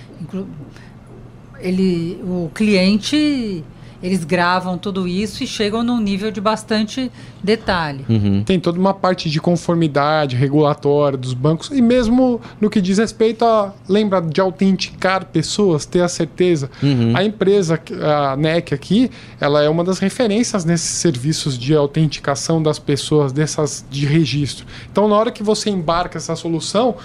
Ele, 1.60 2.20
o 2.24 2.50
cliente 2.54 3.64
eles 4.06 4.24
gravam 4.24 4.78
tudo 4.78 5.08
isso 5.08 5.44
e 5.44 5.48
chegam 5.48 5.84
num 5.84 6.00
nível 6.00 6.30
de 6.30 6.40
bastante 6.40 7.12
detalhe. 7.44 8.06
Uhum. 8.08 8.44
Tem 8.44 8.60
toda 8.60 8.80
uma 8.80 8.94
parte 8.94 9.32
de 9.32 9.42
conformidade 9.42 10.36
regulatória 10.36 11.18
dos 11.18 11.34
bancos 11.34 11.72
e 11.72 11.82
mesmo 11.82 12.40
no 12.62 12.70
que 12.70 12.80
diz 12.80 13.00
respeito 13.00 13.44
a, 13.44 13.74
lembra, 13.90 14.22
de 14.22 14.40
autenticar 14.40 15.26
pessoas, 15.26 15.88
ter 15.88 16.02
a 16.02 16.08
certeza. 16.08 16.70
Uhum. 16.84 17.18
A 17.18 17.24
empresa, 17.24 17.82
a 18.04 18.38
NEC 18.38 18.76
aqui, 18.76 19.10
ela 19.42 19.64
é 19.64 19.70
uma 19.70 19.84
das 19.84 19.98
referências 19.98 20.64
nesses 20.64 20.90
serviços 20.90 21.58
de 21.58 21.76
autenticação 21.76 22.62
das 22.62 22.78
pessoas, 22.78 23.34
dessas 23.34 23.84
de 23.90 24.06
registro. 24.06 24.68
Então, 24.92 25.08
na 25.08 25.16
hora 25.16 25.32
que 25.32 25.42
você 25.42 25.72
embarca 25.72 26.20
essa 26.20 26.36
solução, 26.36 26.96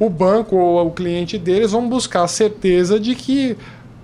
o 0.00 0.10
banco 0.10 0.56
ou 0.56 0.84
o 0.84 0.90
cliente 0.90 1.38
deles 1.38 1.70
vão 1.70 1.88
buscar 1.88 2.24
a 2.24 2.28
certeza 2.28 2.98
de 2.98 3.14
que 3.14 3.56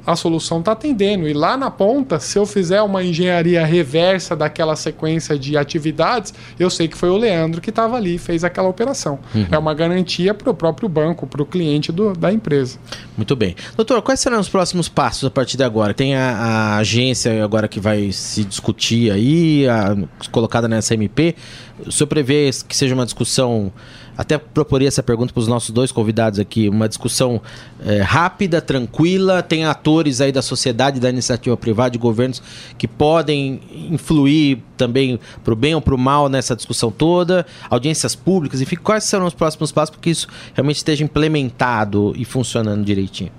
a 0.07 0.15
solução 0.15 0.61
está 0.61 0.73
atendendo. 0.73 1.29
E 1.29 1.33
lá 1.33 1.57
na 1.57 1.71
ponta, 1.71 2.21
se 2.21 2.39
eu 2.39 2.47
fizer 2.47 2.81
uma 2.81 3.03
engenharia 3.03 3.65
reversa 3.67 4.37
daquela 4.37 4.77
sequência 4.77 5.37
de 5.37 5.57
atividades, 5.57 6.33
eu 6.59 6.71
sei 6.71 6.87
que 6.87 6.97
foi 6.97 7.11
o 7.11 7.17
Leandro 7.17 7.61
que 7.61 7.71
estava 7.71 7.97
ali, 7.97 8.17
fez 8.17 8.45
aquela 8.45 8.69
operação. 8.69 9.19
Uhum. 9.35 9.47
É 9.51 9.59
uma 9.59 9.75
garantia 9.75 10.33
para 10.33 10.49
o 10.49 10.55
próprio 10.55 10.89
banco, 10.89 11.27
para 11.27 11.43
o 11.43 11.47
cliente 11.47 11.91
do, 11.91 12.13
da 12.13 12.33
empresa. 12.33 12.79
Muito 13.17 13.35
bem. 13.35 13.57
Doutor, 13.75 14.01
quais 14.03 14.21
serão 14.21 14.39
os 14.39 14.49
próximos 14.49 14.89
passos 14.89 15.25
a 15.25 15.31
partir 15.31 15.57
de 15.57 15.65
agora? 15.65 15.93
Tem 15.93 16.15
a, 16.15 16.37
a 16.37 16.77
agência 16.77 17.43
agora 17.43 17.67
que 17.67 17.81
vai 17.81 18.13
se 18.13 18.45
discutir 18.45 19.11
aí, 19.11 19.69
a, 19.69 19.97
colocada 20.31 20.69
nessa 20.69 20.95
MP. 20.95 21.35
O 21.85 21.91
senhor 21.91 22.07
prevê 22.07 22.51
que 22.69 22.77
seja 22.77 22.95
uma 22.95 23.05
discussão 23.05 23.73
até 24.17 24.39
proporia 24.39 24.89
essa 24.89 25.03
pergunta 25.03 25.33
para 25.33 25.41
os 25.41 25.49
nossos 25.49 25.71
dois 25.71 25.93
convidados 25.93 26.39
aqui, 26.39 26.69
uma 26.69 26.89
discussão 26.89 27.41
é, 27.85 28.01
rápida, 28.01 28.61
tranquila, 28.61 29.43
tem 29.43 29.65
atores 29.65 30.21
aí 30.21 30.33
da 30.33 30.43
sociedade, 30.43 30.99
da 30.99 31.11
iniciativa 31.11 31.57
privada, 31.57 31.91
de 31.91 31.99
governos 31.99 32.43
que 32.79 32.89
podem 32.89 33.61
influir 33.91 34.63
também 34.77 35.19
para 35.45 35.53
o 35.53 35.57
bem 35.57 35.75
ou 35.75 35.81
para 35.81 35.95
o 35.95 35.99
mal 35.99 36.29
nessa 36.29 36.57
discussão 36.57 36.91
toda, 36.91 37.47
audiências 37.69 38.15
públicas, 38.15 38.61
enfim, 38.61 38.77
quais 38.77 39.05
serão 39.05 39.27
os 39.27 39.35
próximos 39.35 39.73
passos 39.73 39.91
para 39.91 40.01
que 40.01 40.11
isso 40.11 40.27
realmente 40.55 40.77
esteja 40.77 41.05
implementado 41.05 42.13
e 42.17 42.25
funcionando 42.25 42.85
direitinho? 42.85 43.33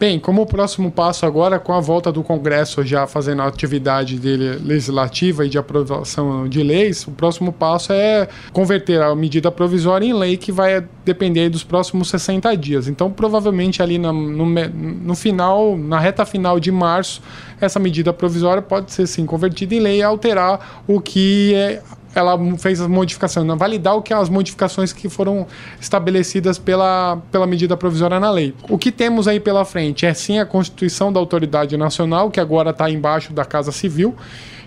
Bem, 0.00 0.18
como 0.18 0.40
o 0.40 0.46
próximo 0.46 0.90
passo 0.90 1.26
agora, 1.26 1.58
com 1.58 1.74
a 1.74 1.80
volta 1.80 2.10
do 2.10 2.22
Congresso 2.22 2.82
já 2.82 3.06
fazendo 3.06 3.42
a 3.42 3.46
atividade 3.46 4.18
dele 4.18 4.58
legislativa 4.64 5.44
e 5.44 5.48
de 5.50 5.58
aprovação 5.58 6.48
de 6.48 6.62
leis, 6.62 7.06
o 7.06 7.10
próximo 7.10 7.52
passo 7.52 7.92
é 7.92 8.26
converter 8.50 9.02
a 9.02 9.14
medida 9.14 9.52
provisória 9.52 10.06
em 10.06 10.14
lei 10.14 10.38
que 10.38 10.50
vai 10.50 10.82
depender 11.04 11.50
dos 11.50 11.62
próximos 11.62 12.08
60 12.08 12.56
dias. 12.56 12.88
Então, 12.88 13.10
provavelmente 13.10 13.82
ali 13.82 13.98
no, 13.98 14.10
no, 14.10 14.46
no 14.46 15.14
final, 15.14 15.76
na 15.76 16.00
reta 16.00 16.24
final 16.24 16.58
de 16.58 16.72
março, 16.72 17.20
essa 17.60 17.78
medida 17.78 18.10
provisória 18.10 18.62
pode 18.62 18.92
ser 18.92 19.06
sim 19.06 19.26
convertida 19.26 19.74
em 19.74 19.80
lei 19.80 19.98
e 19.98 20.02
alterar 20.02 20.82
o 20.88 20.98
que 20.98 21.52
é 21.54 21.82
ela 22.14 22.38
fez 22.58 22.80
as 22.80 22.88
modificações, 22.88 23.46
não 23.46 23.56
validar 23.56 23.96
o 23.96 24.02
que 24.02 24.12
as 24.12 24.28
modificações 24.28 24.92
que 24.92 25.08
foram 25.08 25.46
estabelecidas 25.80 26.58
pela, 26.58 27.18
pela 27.30 27.46
medida 27.46 27.76
provisória 27.76 28.18
na 28.18 28.30
lei. 28.30 28.54
O 28.68 28.76
que 28.76 28.90
temos 28.90 29.28
aí 29.28 29.38
pela 29.38 29.64
frente 29.64 30.04
é 30.04 30.12
sim 30.12 30.38
a 30.38 30.46
constituição 30.46 31.12
da 31.12 31.20
autoridade 31.20 31.76
nacional, 31.76 32.30
que 32.30 32.40
agora 32.40 32.70
está 32.70 32.90
embaixo 32.90 33.32
da 33.32 33.44
Casa 33.44 33.70
Civil, 33.70 34.14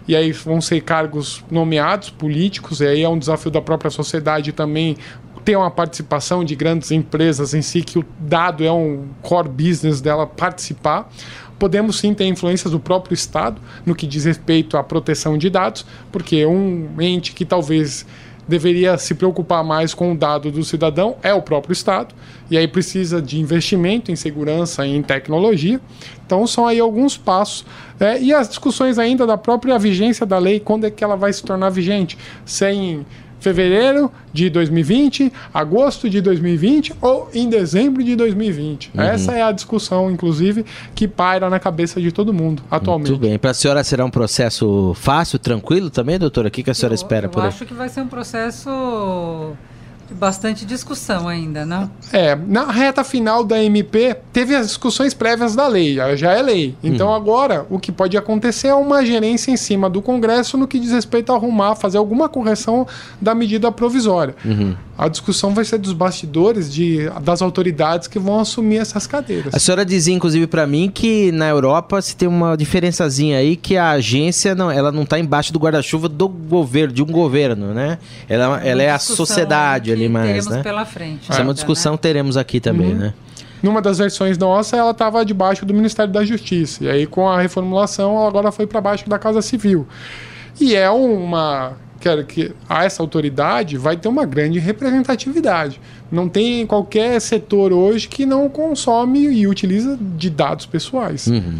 e 0.07 0.15
aí 0.15 0.31
vão 0.31 0.59
ser 0.59 0.81
cargos 0.81 1.43
nomeados 1.49 2.09
políticos, 2.09 2.81
e 2.81 2.87
aí 2.87 3.03
é 3.03 3.09
um 3.09 3.17
desafio 3.17 3.51
da 3.51 3.61
própria 3.61 3.91
sociedade 3.91 4.51
também 4.51 4.97
ter 5.43 5.57
uma 5.57 5.69
participação 5.69 6.43
de 6.43 6.55
grandes 6.55 6.91
empresas 6.91 7.53
em 7.53 7.61
si, 7.61 7.81
que 7.81 7.99
o 7.99 8.05
dado 8.19 8.63
é 8.63 8.71
um 8.71 9.07
core 9.21 9.49
business 9.49 9.99
dela 9.99 10.25
participar. 10.25 11.09
Podemos 11.57 11.99
sim 11.99 12.13
ter 12.13 12.25
influências 12.25 12.71
do 12.71 12.79
próprio 12.79 13.13
Estado 13.13 13.61
no 13.85 13.95
que 13.95 14.05
diz 14.05 14.25
respeito 14.25 14.77
à 14.77 14.83
proteção 14.83 15.37
de 15.37 15.49
dados, 15.49 15.85
porque 16.11 16.45
um 16.45 16.89
ente 16.99 17.33
que 17.33 17.45
talvez 17.45 18.05
deveria 18.47 18.97
se 18.97 19.13
preocupar 19.15 19.63
mais 19.63 19.93
com 19.93 20.11
o 20.11 20.17
dado 20.17 20.51
do 20.51 20.63
cidadão 20.63 21.15
é 21.23 21.33
o 21.33 21.41
próprio 21.41 21.73
Estado, 21.73 22.13
e 22.49 22.57
aí 22.57 22.67
precisa 22.67 23.21
de 23.21 23.39
investimento 23.39 24.11
em 24.11 24.15
segurança 24.15 24.85
e 24.85 24.95
em 24.95 25.01
tecnologia. 25.01 25.79
Então 26.25 26.45
são 26.45 26.67
aí 26.67 26.79
alguns 26.79 27.17
passos. 27.17 27.65
É, 27.99 28.19
e 28.21 28.33
as 28.33 28.49
discussões 28.49 28.99
ainda 28.99 29.25
da 29.25 29.37
própria 29.37 29.77
vigência 29.79 30.25
da 30.25 30.37
lei, 30.37 30.59
quando 30.59 30.85
é 30.85 30.91
que 30.91 31.03
ela 31.03 31.15
vai 31.15 31.31
se 31.31 31.43
tornar 31.43 31.69
vigente? 31.69 32.17
Sem 32.45 33.05
fevereiro 33.43 34.09
de 34.31 34.49
2020, 34.49 35.31
agosto 35.53 36.09
de 36.09 36.21
2020 36.21 36.93
ou 37.01 37.29
em 37.33 37.49
dezembro 37.49 38.01
de 38.01 38.15
2020. 38.15 38.91
Uhum. 38.95 39.01
Essa 39.01 39.33
é 39.33 39.43
a 39.43 39.51
discussão, 39.51 40.09
inclusive, 40.09 40.65
que 40.95 41.07
paira 41.07 41.49
na 41.49 41.59
cabeça 41.59 42.01
de 42.01 42.11
todo 42.11 42.33
mundo 42.33 42.63
atualmente. 42.71 43.09
Muito 43.09 43.21
bem. 43.21 43.37
Para 43.37 43.51
a 43.51 43.53
senhora 43.53 43.83
será 43.83 44.05
um 44.05 44.09
processo 44.09 44.93
fácil, 44.95 45.37
tranquilo 45.37 45.89
também, 45.89 46.17
doutora? 46.17 46.47
O 46.47 46.51
que, 46.51 46.63
que 46.63 46.71
a 46.71 46.73
senhora 46.73 46.93
eu, 46.93 46.95
espera 46.95 47.25
eu 47.25 47.29
por 47.29 47.41
aí? 47.41 47.45
Eu 47.45 47.49
acho 47.49 47.65
que 47.65 47.73
vai 47.73 47.89
ser 47.89 48.01
um 48.01 48.07
processo 48.07 49.53
bastante 50.11 50.65
discussão 50.65 51.27
ainda, 51.27 51.65
não? 51.65 51.89
É, 52.11 52.35
na 52.35 52.71
reta 52.71 53.03
final 53.03 53.43
da 53.43 53.61
MP, 53.61 54.15
teve 54.31 54.55
as 54.55 54.67
discussões 54.67 55.13
prévias 55.13 55.55
da 55.55 55.67
lei, 55.67 55.95
já 56.15 56.33
é 56.33 56.41
lei. 56.41 56.75
Então 56.83 57.09
hum. 57.09 57.13
agora, 57.13 57.65
o 57.69 57.79
que 57.79 57.91
pode 57.91 58.17
acontecer 58.17 58.67
é 58.67 58.73
uma 58.73 59.05
gerência 59.05 59.51
em 59.51 59.57
cima 59.57 59.89
do 59.89 60.01
Congresso 60.01 60.57
no 60.57 60.67
que 60.67 60.79
diz 60.79 60.91
respeito 60.91 61.31
a 61.31 61.35
arrumar, 61.35 61.75
fazer 61.75 61.97
alguma 61.97 62.27
correção 62.27 62.87
da 63.19 63.33
medida 63.33 63.71
provisória. 63.71 64.35
Uhum. 64.43 64.75
A 64.95 65.07
discussão 65.07 65.53
vai 65.53 65.65
ser 65.65 65.79
dos 65.79 65.91
bastidores 65.91 66.71
de, 66.71 67.09
das 67.21 67.41
autoridades 67.41 68.07
que 68.07 68.19
vão 68.19 68.39
assumir 68.39 68.77
essas 68.77 69.07
cadeiras. 69.07 69.53
A 69.53 69.57
senhora 69.57 69.83
dizia, 69.83 70.13
inclusive, 70.13 70.45
para 70.45 70.67
mim 70.67 70.89
que 70.93 71.31
na 71.31 71.49
Europa 71.49 71.99
se 72.01 72.15
tem 72.15 72.27
uma 72.27 72.55
diferençazinha 72.55 73.39
aí 73.39 73.55
que 73.55 73.75
a 73.75 73.89
agência 73.91 74.53
não, 74.53 74.69
ela 74.69 74.91
não 74.91 75.01
está 75.01 75.17
embaixo 75.17 75.51
do 75.51 75.57
guarda-chuva 75.57 76.07
do 76.07 76.27
governo, 76.29 76.93
de 76.93 77.01
um 77.01 77.07
governo, 77.07 77.73
né? 77.73 77.97
Ela, 78.29 78.61
ela 78.63 78.83
é 78.83 78.91
a 78.91 78.99
sociedade 78.99 79.91
ali 79.91 80.07
mais, 80.07 80.27
teremos 80.27 80.47
né? 80.47 80.63
pela 80.63 80.85
frente. 80.85 81.31
Essa 81.31 81.41
é 81.41 81.43
uma 81.43 81.55
discussão 81.55 81.93
né? 81.93 81.99
teremos 81.99 82.37
aqui 82.37 82.59
também, 82.59 82.91
uhum. 82.91 82.99
né? 82.99 83.13
Numa 83.63 83.81
das 83.81 83.97
versões 83.97 84.37
nossa, 84.37 84.75
ela 84.75 84.91
estava 84.91 85.25
debaixo 85.25 85.65
do 85.65 85.73
Ministério 85.73 86.11
da 86.11 86.23
Justiça. 86.23 86.83
E 86.83 86.89
aí, 86.89 87.07
com 87.07 87.27
a 87.27 87.41
reformulação, 87.41 88.17
ela 88.17 88.27
agora 88.27 88.51
foi 88.51 88.67
para 88.67 88.79
baixo 88.81 89.09
da 89.09 89.17
Casa 89.17 89.41
Civil. 89.41 89.87
E 90.59 90.75
é 90.75 90.89
uma 90.89 91.73
que, 92.03 92.23
que 92.23 92.51
a 92.67 92.83
essa 92.83 93.01
autoridade 93.01 93.77
vai 93.77 93.95
ter 93.95 94.09
uma 94.09 94.25
grande 94.25 94.59
representatividade. 94.59 95.79
Não 96.11 96.27
tem 96.27 96.65
qualquer 96.67 97.19
setor 97.21 97.71
hoje 97.71 98.07
que 98.07 98.25
não 98.25 98.49
consome 98.49 99.19
e 99.19 99.47
utiliza 99.47 99.97
de 99.99 100.29
dados 100.29 100.65
pessoais. 100.65 101.27
Uhum. 101.27 101.59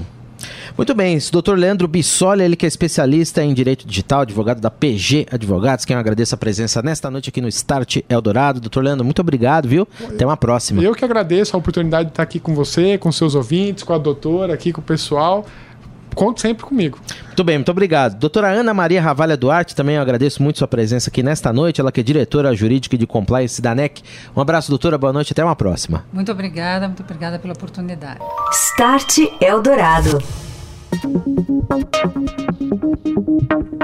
Muito 0.75 0.93
bem, 0.93 1.15
esse 1.15 1.32
doutor 1.32 1.58
Leandro 1.58 1.88
Bissoli, 1.88 2.43
ele 2.43 2.56
que 2.56 2.65
é 2.65 2.67
especialista 2.67 3.41
em 3.43 3.53
direito 3.53 3.88
digital, 3.88 4.21
advogado 4.21 4.60
da 4.60 4.69
PG 4.69 5.27
Advogados, 5.32 5.86
quem 5.86 5.93
eu 5.93 5.99
agradeço 5.99 6.36
a 6.36 6.38
presença 6.38 6.82
nesta 6.82 7.10
noite 7.10 7.29
aqui 7.29 7.39
no 7.39 7.47
Start 7.47 7.97
Eldorado. 8.10 8.60
Doutor 8.60 8.84
Leandro, 8.84 9.06
muito 9.06 9.19
obrigado, 9.19 9.67
viu? 9.67 9.88
Até 10.10 10.25
uma 10.25 10.36
próxima. 10.36 10.82
Eu 10.82 10.93
que 10.93 11.06
agradeço 11.06 11.56
a 11.56 11.60
oportunidade 11.60 12.06
de 12.06 12.12
estar 12.12 12.23
aqui 12.23 12.39
com 12.39 12.53
você, 12.53 12.97
com 12.97 13.12
seus 13.12 13.36
ouvintes, 13.36 13.84
com 13.84 13.93
a 13.93 13.97
doutora, 13.97 14.53
aqui 14.53 14.73
com 14.73 14.82
o 14.82 14.84
pessoal 14.84 15.45
conte 16.13 16.41
sempre 16.41 16.65
comigo. 16.65 16.99
Muito 17.28 17.43
bem, 17.43 17.58
muito 17.58 17.71
obrigado. 17.71 18.17
Doutora 18.17 18.49
Ana 18.49 18.73
Maria 18.73 19.02
Ravalha 19.02 19.36
Duarte, 19.36 19.76
também 19.76 19.95
eu 19.95 20.02
agradeço 20.02 20.41
muito 20.41 20.60
sua 20.60 20.67
presença 20.67 21.10
aqui 21.10 21.23
nesta 21.23 21.52
noite. 21.52 21.82
Ela 21.82 21.91
que 21.91 21.99
é 21.99 22.04
diretora 22.04 22.56
jurídica 22.56 22.97
de 22.97 23.08
compliance 23.08 23.62
da 23.62 23.73
NEC. 23.73 24.02
Um 24.36 24.41
abraço, 24.41 24.69
doutora, 24.69 24.97
boa 24.97 25.13
noite, 25.13 25.34
até 25.34 25.43
uma 25.43 25.56
próxima. 25.56 26.06
Muito 26.12 26.32
obrigada, 26.32 26.88
muito 26.88 27.04
obrigada 27.04 27.39
pela 27.39 27.54
oportunidade. 27.54 28.19
Start 28.52 29.17
Eldorado. 29.41 30.19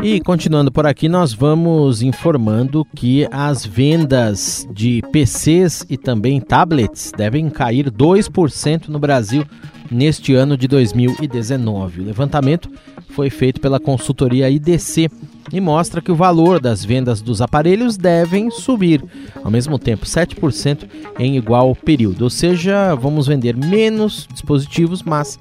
E 0.02 0.22
continuando 0.22 0.72
por 0.72 0.86
aqui, 0.86 1.10
nós 1.10 1.34
vamos 1.34 2.02
informando 2.02 2.86
que 2.96 3.28
as 3.32 3.66
vendas 3.66 4.66
de 4.72 5.02
PCs 5.12 5.86
e 5.90 5.98
também 5.98 6.40
tablets 6.40 7.12
devem 7.16 7.50
cair 7.50 7.92
2% 7.92 8.88
no 8.88 8.98
Brasil 8.98 9.46
neste 9.92 10.34
ano 10.34 10.58
de 10.58 10.68
2019. 10.68 12.02
O 12.02 12.06
levantamento 12.06 12.70
foi 13.10 13.30
feito 13.30 13.60
pela 13.60 13.80
consultoria 13.80 14.50
IDC 14.50 15.10
e 15.52 15.60
mostra 15.60 16.02
que 16.02 16.12
o 16.12 16.16
valor 16.16 16.60
das 16.60 16.86
vendas 16.86 17.22
dos 17.22 17.42
aparelhos 17.42 17.98
devem 17.98 18.52
subir, 18.52 19.04
ao 19.44 19.50
mesmo 19.50 19.80
tempo 19.80 20.06
7% 20.06 20.88
em 21.18 21.38
igual 21.38 21.76
período. 21.76 22.24
Ou 22.24 22.30
seja, 22.30 22.94
vamos 22.96 23.28
vender 23.28 23.56
menos 23.58 24.28
dispositivos, 24.32 25.02
mas 25.02 25.38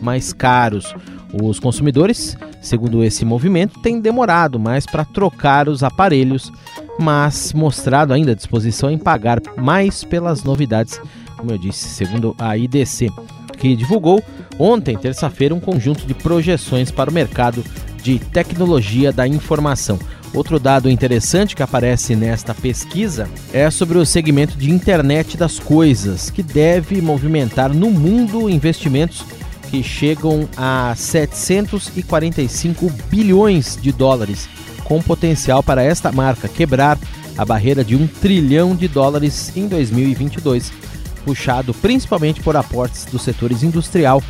mais 0.00 0.32
caros. 0.32 0.94
Os 1.42 1.60
consumidores, 1.60 2.36
segundo 2.62 3.04
esse 3.04 3.24
movimento, 3.24 3.80
têm 3.80 4.00
demorado 4.00 4.58
mais 4.58 4.86
para 4.86 5.04
trocar 5.04 5.68
os 5.68 5.82
aparelhos, 5.82 6.50
mas 6.98 7.52
mostrado 7.52 8.14
ainda 8.14 8.34
disposição 8.34 8.90
em 8.90 8.96
pagar 8.96 9.40
mais 9.56 10.04
pelas 10.04 10.42
novidades, 10.42 11.00
como 11.36 11.50
eu 11.50 11.58
disse, 11.58 11.88
segundo 11.88 12.34
a 12.38 12.56
IDC 12.56 13.10
que 13.58 13.76
divulgou 13.76 14.22
ontem, 14.58 14.96
terça-feira, 14.96 15.54
um 15.54 15.60
conjunto 15.60 16.06
de 16.06 16.14
projeções 16.14 16.90
para 16.90 17.10
o 17.10 17.12
mercado 17.12 17.64
de 18.02 18.18
tecnologia 18.18 19.12
da 19.12 19.26
informação. 19.26 19.98
Outro 20.34 20.58
dado 20.58 20.90
interessante 20.90 21.56
que 21.56 21.62
aparece 21.62 22.14
nesta 22.14 22.54
pesquisa 22.54 23.28
é 23.52 23.70
sobre 23.70 23.98
o 23.98 24.04
segmento 24.04 24.56
de 24.56 24.70
internet 24.70 25.36
das 25.36 25.58
coisas, 25.58 26.30
que 26.30 26.42
deve 26.42 27.00
movimentar 27.00 27.72
no 27.72 27.90
mundo 27.90 28.48
investimentos 28.50 29.24
que 29.70 29.82
chegam 29.82 30.48
a 30.56 30.94
745 30.96 32.90
bilhões 33.10 33.78
de 33.80 33.92
dólares, 33.92 34.48
com 34.84 35.02
potencial 35.02 35.62
para 35.62 35.82
esta 35.82 36.10
marca 36.10 36.48
quebrar 36.48 36.98
a 37.36 37.44
barreira 37.44 37.84
de 37.84 37.94
um 37.94 38.06
trilhão 38.06 38.74
de 38.74 38.88
dólares 38.88 39.52
em 39.56 39.68
2022 39.68 40.72
puxado 41.18 41.74
principalmente 41.74 42.40
por 42.40 42.56
aportes 42.56 43.04
dos 43.04 43.22
setores 43.22 43.62
industrial 43.62 44.22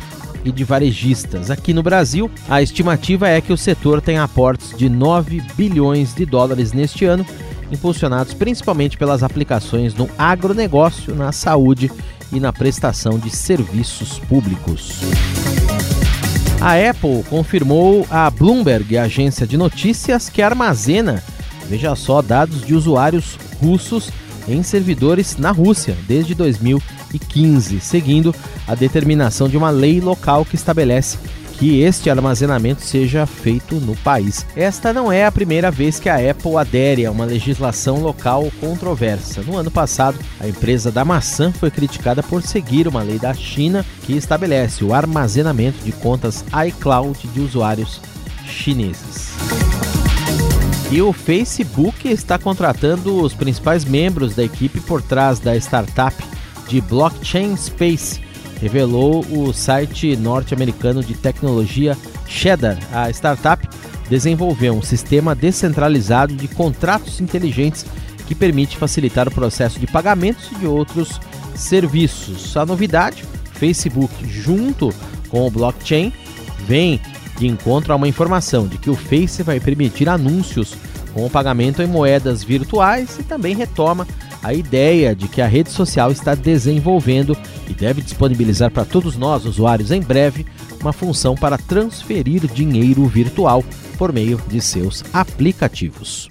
e 0.43 0.51
de 0.51 0.63
varejistas. 0.63 1.51
Aqui 1.51 1.73
no 1.73 1.83
Brasil, 1.83 2.29
a 2.47 2.61
estimativa 2.61 3.27
é 3.27 3.41
que 3.41 3.53
o 3.53 3.57
setor 3.57 4.01
tem 4.01 4.17
aportes 4.17 4.75
de 4.77 4.89
9 4.89 5.41
bilhões 5.55 6.13
de 6.13 6.25
dólares 6.25 6.71
neste 6.71 7.05
ano, 7.05 7.25
impulsionados 7.71 8.33
principalmente 8.33 8.97
pelas 8.97 9.23
aplicações 9.23 9.93
no 9.93 10.09
agronegócio, 10.17 11.13
na 11.13 11.31
saúde 11.31 11.91
e 12.31 12.39
na 12.39 12.53
prestação 12.53 13.17
de 13.17 13.29
serviços 13.29 14.19
públicos. 14.19 15.01
A 16.61 16.73
Apple 16.73 17.23
confirmou 17.29 18.05
a 18.09 18.29
Bloomberg, 18.29 18.97
agência 18.97 19.47
de 19.47 19.55
notícias, 19.55 20.29
que 20.29 20.41
armazena, 20.41 21.23
veja 21.69 21.95
só, 21.95 22.21
dados 22.21 22.65
de 22.65 22.75
usuários 22.75 23.37
russos 23.61 24.09
em 24.49 24.63
servidores 24.63 25.37
na 25.37 25.51
Rússia 25.51 25.95
desde 26.07 26.33
2015, 26.35 27.79
seguindo 27.79 28.35
a 28.67 28.75
determinação 28.75 29.47
de 29.47 29.57
uma 29.57 29.69
lei 29.69 30.01
local 30.01 30.43
que 30.45 30.55
estabelece 30.55 31.17
que 31.59 31.81
este 31.81 32.09
armazenamento 32.09 32.81
seja 32.81 33.25
feito 33.25 33.75
no 33.75 33.93
país. 33.97 34.45
Esta 34.55 34.93
não 34.93 35.11
é 35.11 35.25
a 35.25 35.31
primeira 35.31 35.69
vez 35.69 35.99
que 35.99 36.07
a 36.07 36.15
Apple 36.15 36.55
adere 36.55 37.05
a 37.05 37.11
uma 37.11 37.25
legislação 37.25 37.99
local 38.01 38.49
controversa. 38.61 39.41
No 39.41 39.57
ano 39.57 39.69
passado, 39.69 40.17
a 40.39 40.47
empresa 40.47 40.89
da 40.89 41.03
maçã 41.03 41.51
foi 41.51 41.69
criticada 41.69 42.23
por 42.23 42.41
seguir 42.41 42.87
uma 42.87 43.03
lei 43.03 43.19
da 43.19 43.33
China 43.33 43.85
que 44.03 44.13
estabelece 44.13 44.85
o 44.85 44.93
armazenamento 44.93 45.83
de 45.83 45.91
contas 45.91 46.45
iCloud 46.67 47.27
de 47.27 47.41
usuários 47.41 47.99
chineses. 48.45 49.28
E 50.91 51.01
o 51.01 51.13
Facebook 51.13 52.07
está 52.07 52.39
contratando 52.39 53.21
os 53.21 53.33
principais 53.33 53.85
membros 53.85 54.35
da 54.35 54.43
equipe 54.43 54.79
por 54.79 55.01
trás 55.03 55.39
da 55.39 55.55
startup 55.55 56.15
de 56.67 56.81
blockchain 56.81 57.55
Space 57.55 58.19
revelou 58.59 59.23
o 59.29 59.53
site 59.53 60.15
norte-americano 60.15 61.03
de 61.03 61.13
tecnologia 61.13 61.97
Cheddar. 62.27 62.77
A 62.91 63.09
startup 63.09 63.67
desenvolveu 64.09 64.73
um 64.73 64.81
sistema 64.81 65.35
descentralizado 65.35 66.35
de 66.35 66.47
contratos 66.47 67.21
inteligentes 67.21 67.85
que 68.27 68.35
permite 68.35 68.77
facilitar 68.77 69.27
o 69.27 69.31
processo 69.31 69.79
de 69.79 69.87
pagamentos 69.87 70.51
e 70.51 70.55
de 70.55 70.67
outros 70.67 71.19
serviços. 71.55 72.55
A 72.57 72.65
novidade, 72.65 73.23
Facebook, 73.53 74.13
junto 74.27 74.93
com 75.29 75.47
o 75.47 75.51
blockchain, 75.51 76.11
vem 76.67 76.99
de 77.39 77.47
encontro 77.47 77.93
a 77.93 77.95
uma 77.95 78.07
informação 78.07 78.67
de 78.67 78.77
que 78.77 78.89
o 78.89 78.95
Face 78.95 79.41
vai 79.41 79.59
permitir 79.59 80.09
anúncios 80.09 80.75
com 81.13 81.25
o 81.25 81.29
pagamento 81.29 81.81
em 81.81 81.87
moedas 81.87 82.43
virtuais 82.43 83.17
e 83.17 83.23
também 83.23 83.55
retoma 83.55 84.05
a 84.43 84.53
ideia 84.53 85.15
de 85.15 85.27
que 85.27 85.41
a 85.41 85.47
rede 85.47 85.71
social 85.71 86.11
está 86.11 86.35
desenvolvendo 86.35 87.35
e 87.67 87.73
deve 87.73 88.01
disponibilizar 88.01 88.71
para 88.71 88.85
todos 88.85 89.17
nós, 89.17 89.45
usuários, 89.45 89.91
em 89.91 90.01
breve, 90.01 90.45
uma 90.79 90.93
função 90.93 91.35
para 91.35 91.57
transferir 91.57 92.47
dinheiro 92.47 93.05
virtual 93.05 93.63
por 93.97 94.13
meio 94.13 94.39
de 94.47 94.61
seus 94.61 95.03
aplicativos. 95.11 96.29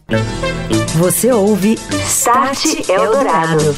Você 0.94 1.30
ouve 1.32 1.78
Start 2.06 2.88
Eldorado. 2.88 3.74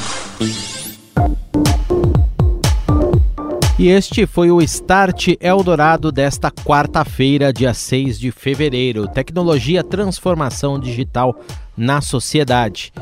E 3.81 3.89
este 3.89 4.27
foi 4.27 4.51
o 4.51 4.61
Start 4.61 5.29
Eldorado 5.41 6.13
desta 6.13 6.51
quarta-feira, 6.51 7.51
dia 7.51 7.73
6 7.73 8.21
de 8.21 8.31
fevereiro. 8.31 9.09
Tecnologia, 9.09 9.83
transformação 9.83 10.79
digital 10.79 11.35
na 11.81 12.01
sociedade. 12.01 12.93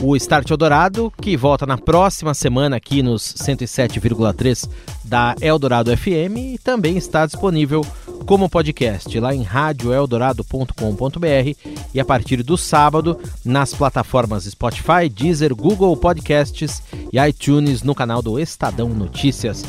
O 0.00 0.16
Start 0.16 0.48
Eldorado, 0.48 1.12
que 1.20 1.36
volta 1.36 1.66
na 1.66 1.76
próxima 1.76 2.32
semana 2.32 2.76
aqui 2.76 3.02
nos 3.02 3.34
107,3 3.34 4.70
da 5.04 5.34
Eldorado 5.40 5.94
FM 5.96 6.54
e 6.54 6.58
também 6.58 6.96
está 6.96 7.26
disponível 7.26 7.84
como 8.24 8.48
podcast 8.48 9.18
lá 9.18 9.34
em 9.34 9.42
radioeldorado.com.br 9.42 11.56
e 11.92 11.98
a 11.98 12.04
partir 12.04 12.44
do 12.44 12.56
sábado 12.56 13.18
nas 13.44 13.74
plataformas 13.74 14.44
Spotify, 14.44 15.08
Deezer, 15.12 15.52
Google 15.54 15.96
Podcasts 15.96 16.80
e 17.12 17.18
iTunes 17.18 17.82
no 17.82 17.92
canal 17.94 18.22
do 18.22 18.38
Estadão 18.38 18.90
Notícias. 18.90 19.64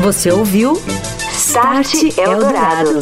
Você 0.00 0.32
ouviu 0.32 0.72
Start 1.32 2.18
Eldorado. 2.18 2.98